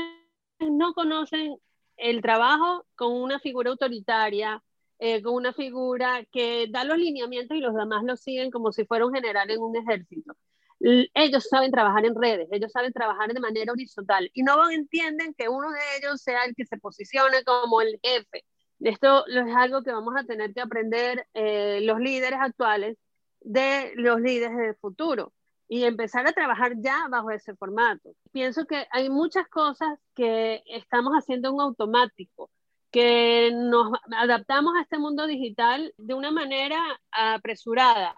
[0.59, 1.57] no conocen
[1.97, 4.61] el trabajo con una figura autoritaria,
[4.99, 8.85] eh, con una figura que da los lineamientos y los demás lo siguen como si
[8.85, 10.35] fuera un general en un ejército.
[10.79, 15.49] Ellos saben trabajar en redes, ellos saben trabajar de manera horizontal y no entienden que
[15.49, 18.43] uno de ellos sea el que se posicione como el jefe.
[18.79, 22.97] Esto es algo que vamos a tener que aprender eh, los líderes actuales
[23.41, 25.33] de los líderes del futuro
[25.67, 28.11] y empezar a trabajar ya bajo ese formato.
[28.31, 32.51] Pienso que hay muchas cosas que estamos haciendo en automático,
[32.91, 36.79] que nos adaptamos a este mundo digital de una manera
[37.11, 38.15] apresurada.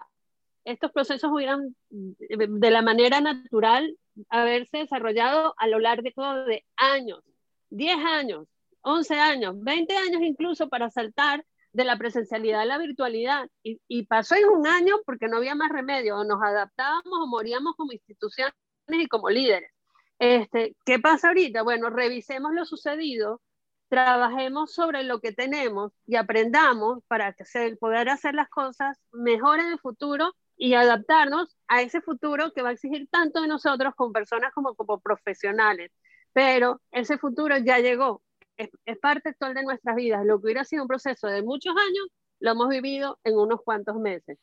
[0.64, 3.96] Estos procesos hubieran de la manera natural
[4.28, 6.08] haberse desarrollado a lo largo
[6.46, 7.22] de años,
[7.70, 8.46] 10 años,
[8.82, 13.48] 11 años, 20 años incluso para saltar de la presencialidad a la virtualidad.
[13.62, 17.74] Y, pasó en un año porque no había más remedio, o nos adaptábamos o moríamos
[17.76, 18.54] como instituciones
[18.88, 19.70] y como líderes.
[20.18, 21.62] Este, ¿Qué pasa ahorita?
[21.62, 23.40] Bueno, revisemos lo sucedido,
[23.88, 27.34] trabajemos sobre lo que tenemos y aprendamos para
[27.78, 32.70] poder hacer las cosas mejor en el futuro y adaptarnos a ese futuro que va
[32.70, 35.92] a exigir tanto de nosotros como personas como como profesionales.
[36.32, 38.22] Pero ese futuro ya llegó,
[38.56, 40.26] es, parte actual de nuestras vidas.
[40.26, 42.08] Lo que hubiera sido un proceso de muchos años,
[42.40, 44.36] lo hemos vivido en unos cuantos meses.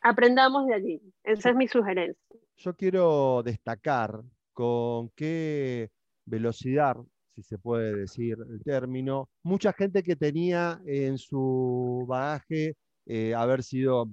[0.00, 1.00] Aprendamos de allí.
[1.22, 2.38] Esa es mi sugerencia.
[2.56, 4.22] Yo quiero destacar
[4.52, 5.90] con qué
[6.24, 6.96] velocidad,
[7.34, 12.76] si se puede decir el término, mucha gente que tenía en su bagaje
[13.06, 14.08] eh, haber sido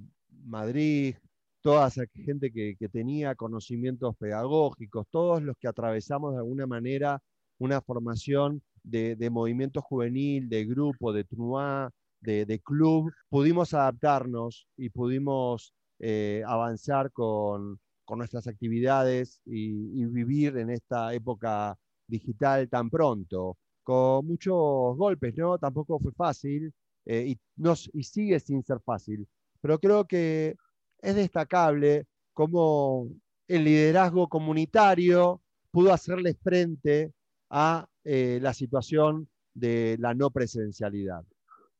[0.45, 1.15] Madrid,
[1.61, 7.21] toda esa gente que, tenía conocimientos pedagógicos, todos los que atravesamos de alguna manera
[7.57, 11.91] una formación de, movimiento juvenil, de grupo, de trua,
[12.21, 17.79] de, club, pudimos adaptarnos y pudimos eh, avanzar con,
[18.15, 25.59] nuestras actividades y, vivir en esta época digital tan pronto, con muchos golpes, ¿no?
[25.59, 26.73] Tampoco fue fácil
[27.05, 29.27] eh, y, nos, y sigue sin ser fácil,
[29.61, 30.55] pero creo que
[31.01, 33.07] es destacable cómo
[33.47, 35.41] el liderazgo comunitario
[35.71, 37.13] pudo hacerle frente
[37.49, 41.23] a eh, la situación de la no presencialidad.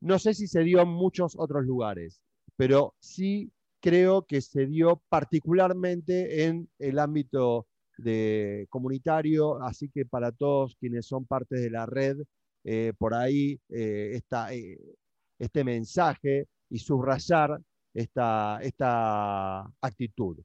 [0.02, 2.22] No sé si se dio en muchos otros lugares,
[2.56, 3.52] pero sí
[3.82, 7.68] creo que se dio particularmente en el ámbito
[8.70, 12.18] comunitario, así que para todos quienes son parte de la red,
[12.64, 14.50] eh, por ahí eh, está
[15.38, 17.62] este mensaje y subrayar
[18.00, 20.38] esta, esta actitud.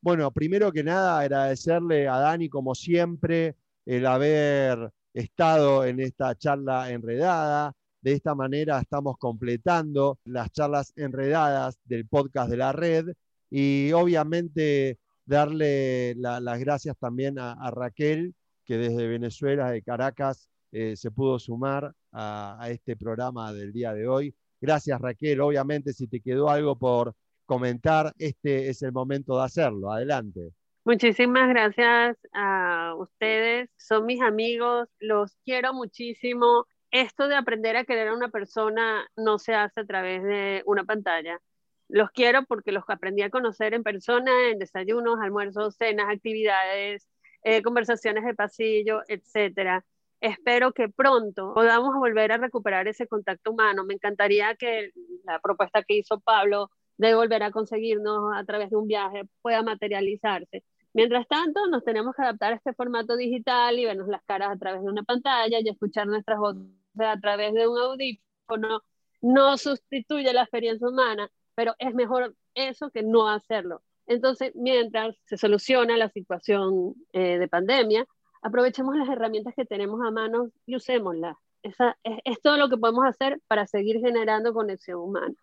[0.00, 6.90] Bueno, primero que nada, agradecerle a Dani, como siempre, el haber estado en esta charla
[6.90, 7.74] enredada.
[8.00, 13.08] De esta manera estamos completando las charlas enredadas del podcast de la red
[13.50, 18.34] y obviamente darle las gracias también a, Raquel,
[18.64, 24.06] que desde Venezuela, de Caracas, eh, se pudo sumar a, este programa del día de
[24.08, 24.34] hoy.
[24.60, 27.14] Gracias Raquel, obviamente si te quedó algo por
[27.46, 29.90] comentar, este es el momento de hacerlo.
[29.90, 30.52] Adelante.
[30.84, 36.66] Muchísimas gracias a ustedes, son mis amigos, los quiero muchísimo.
[36.90, 40.84] Esto de aprender a querer a una persona no se hace a través de una
[40.84, 41.40] pantalla.
[41.88, 47.06] Los quiero porque los aprendí a conocer en persona, en desayunos, almuerzos, cenas, actividades,
[47.42, 49.84] eh, conversaciones de pasillo, etcétera.
[50.20, 53.84] Espero que pronto podamos volver a recuperar ese contacto humano.
[53.84, 54.90] Me encantaría que
[55.24, 59.62] la propuesta que hizo Pablo de volver a conseguirnos a través de un viaje pueda
[59.62, 60.64] materializarse
[60.98, 64.58] Mientras tanto, nos tenemos que adaptar a este formato digital y vernos las caras a
[64.58, 66.62] través de una pantalla y escuchar nuestras voces
[66.98, 68.82] a través de un audífono.
[69.20, 73.82] No sustituye la experiencia humana, pero es mejor eso que no hacerlo.
[74.06, 78.06] Entonces, mientras se soluciona la situación eh, de pandemia,
[78.42, 81.36] aprovechemos las herramientas que tenemos a mano y usémoslas.
[81.62, 85.34] Esa, es, es, todo lo que podemos hacer para seguir generando conexión humana.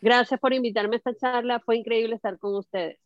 [0.00, 2.98] Gracias por invitarme a esta charla, fue increíble estar con ustedes.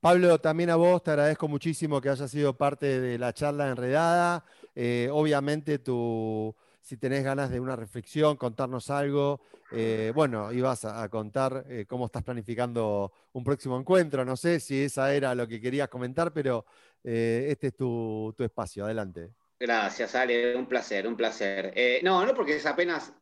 [0.00, 4.44] Pablo, también a vos te agradezco muchísimo que hayas sido parte de la charla enredada.
[4.76, 9.40] Eh, obviamente tu, si tenés ganas de una reflexión, contarnos algo,
[9.72, 14.24] eh, bueno, ibas a, a contar eh, cómo estás planificando un próximo encuentro.
[14.24, 16.64] No sé si esa era lo que querías comentar, pero
[17.04, 18.84] eh, este es tu, espacio.
[18.84, 19.30] Adelante.
[19.60, 21.72] Gracias, Ale, un placer, un placer.
[21.74, 23.12] Eh, no, no porque es apenas,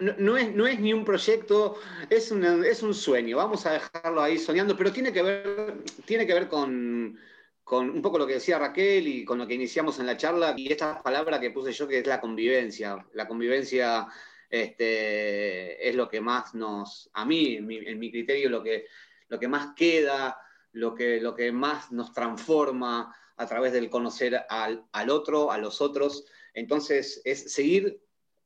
[0.00, 1.78] no, no, es, no es ni un proyecto,
[2.10, 6.26] es, una, es un sueño, vamos a dejarlo ahí soñando, pero tiene que ver, tiene
[6.26, 7.16] que ver con,
[7.62, 10.54] con un poco lo que decía Raquel y con lo que iniciamos en la charla
[10.56, 13.06] y esta palabra que puse yo que es la convivencia.
[13.12, 14.08] La convivencia
[14.50, 18.86] este, es lo que más nos, a mí, en mi, en mi criterio, lo que,
[19.28, 20.36] lo que más queda,
[20.76, 25.58] lo que, lo que más nos transforma a través del conocer al, al otro, a
[25.58, 26.26] los otros.
[26.52, 28.02] Entonces, es seguir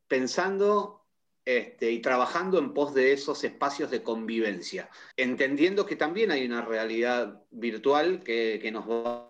[0.06, 1.04] pensando
[1.44, 6.62] este, y trabajando en pos de esos espacios de convivencia, entendiendo que también hay una
[6.62, 9.26] realidad virtual que, que nos va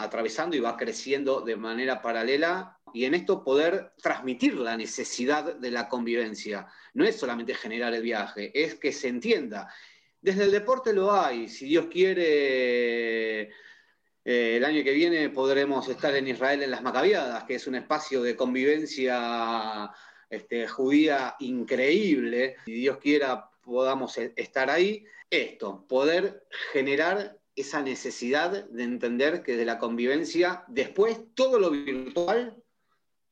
[0.00, 5.70] atravesando y va creciendo de manera paralela y en esto poder transmitir la necesidad de
[5.72, 6.68] la convivencia.
[6.94, 9.68] No es solamente generar el viaje, es que se entienda.
[10.20, 13.50] Desde el deporte lo hay, si Dios quiere
[14.28, 17.76] eh, el año que viene podremos estar en Israel en las Macabiadas, que es un
[17.76, 19.90] espacio de convivencia
[20.28, 22.56] este, judía increíble.
[22.66, 25.06] Si Dios quiera, podamos e-, estar ahí.
[25.30, 32.62] Esto, poder generar esa necesidad de entender que de la convivencia, después todo lo virtual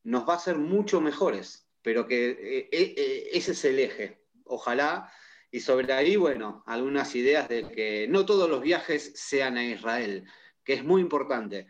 [0.03, 4.23] nos va a hacer mucho mejores, pero que eh, eh, ese es el eje.
[4.45, 5.11] Ojalá.
[5.51, 10.25] Y sobre ahí, bueno, algunas ideas de que no todos los viajes sean a Israel
[10.67, 11.67] que es muy importante.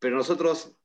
[0.00, 0.76] Pero nosotros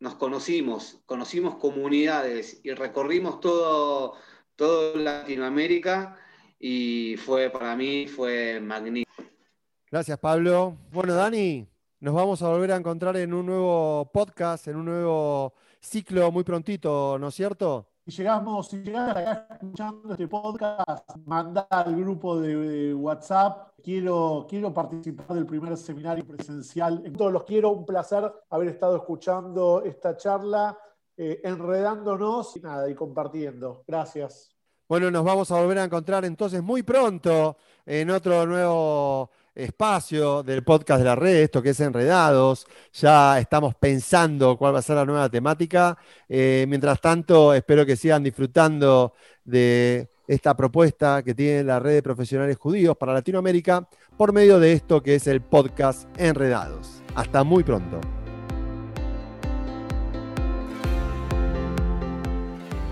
[0.00, 4.14] nos conocimos, conocimos comunidades y recorrimos todo,
[4.56, 6.18] todo Latinoamérica
[6.58, 9.22] y fue para mí fue magnífico.
[9.88, 10.76] Gracias, Pablo.
[10.90, 11.64] Bueno, Dani,
[12.00, 16.42] nos vamos a volver a encontrar en un nuevo podcast, en un nuevo ciclo muy
[16.42, 17.93] prontito, ¿no es cierto?
[18.06, 23.70] Si llegamos, si llegas acá escuchando este podcast, manda al grupo de WhatsApp.
[23.82, 27.00] Quiero, quiero participar del primer seminario presencial.
[27.06, 30.78] En todos los quiero, un placer haber estado escuchando esta charla,
[31.16, 33.84] eh, enredándonos y nada, y compartiendo.
[33.86, 34.54] Gracias.
[34.86, 40.64] Bueno, nos vamos a volver a encontrar entonces muy pronto en otro nuevo espacio del
[40.64, 42.66] podcast de la red, esto que es Enredados.
[42.92, 45.96] Ya estamos pensando cuál va a ser la nueva temática.
[46.28, 52.02] Eh, mientras tanto, espero que sigan disfrutando de esta propuesta que tiene la red de
[52.02, 53.86] profesionales judíos para Latinoamérica
[54.16, 57.02] por medio de esto que es el podcast Enredados.
[57.14, 58.00] Hasta muy pronto.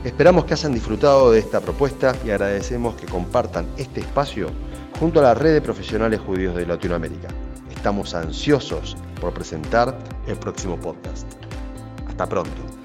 [0.04, 4.50] Esperamos que hayan disfrutado de esta propuesta y agradecemos que compartan este espacio
[5.02, 7.26] junto a la red de profesionales judíos de Latinoamérica.
[7.74, 9.98] Estamos ansiosos por presentar
[10.28, 11.26] el próximo podcast.
[12.06, 12.81] Hasta pronto.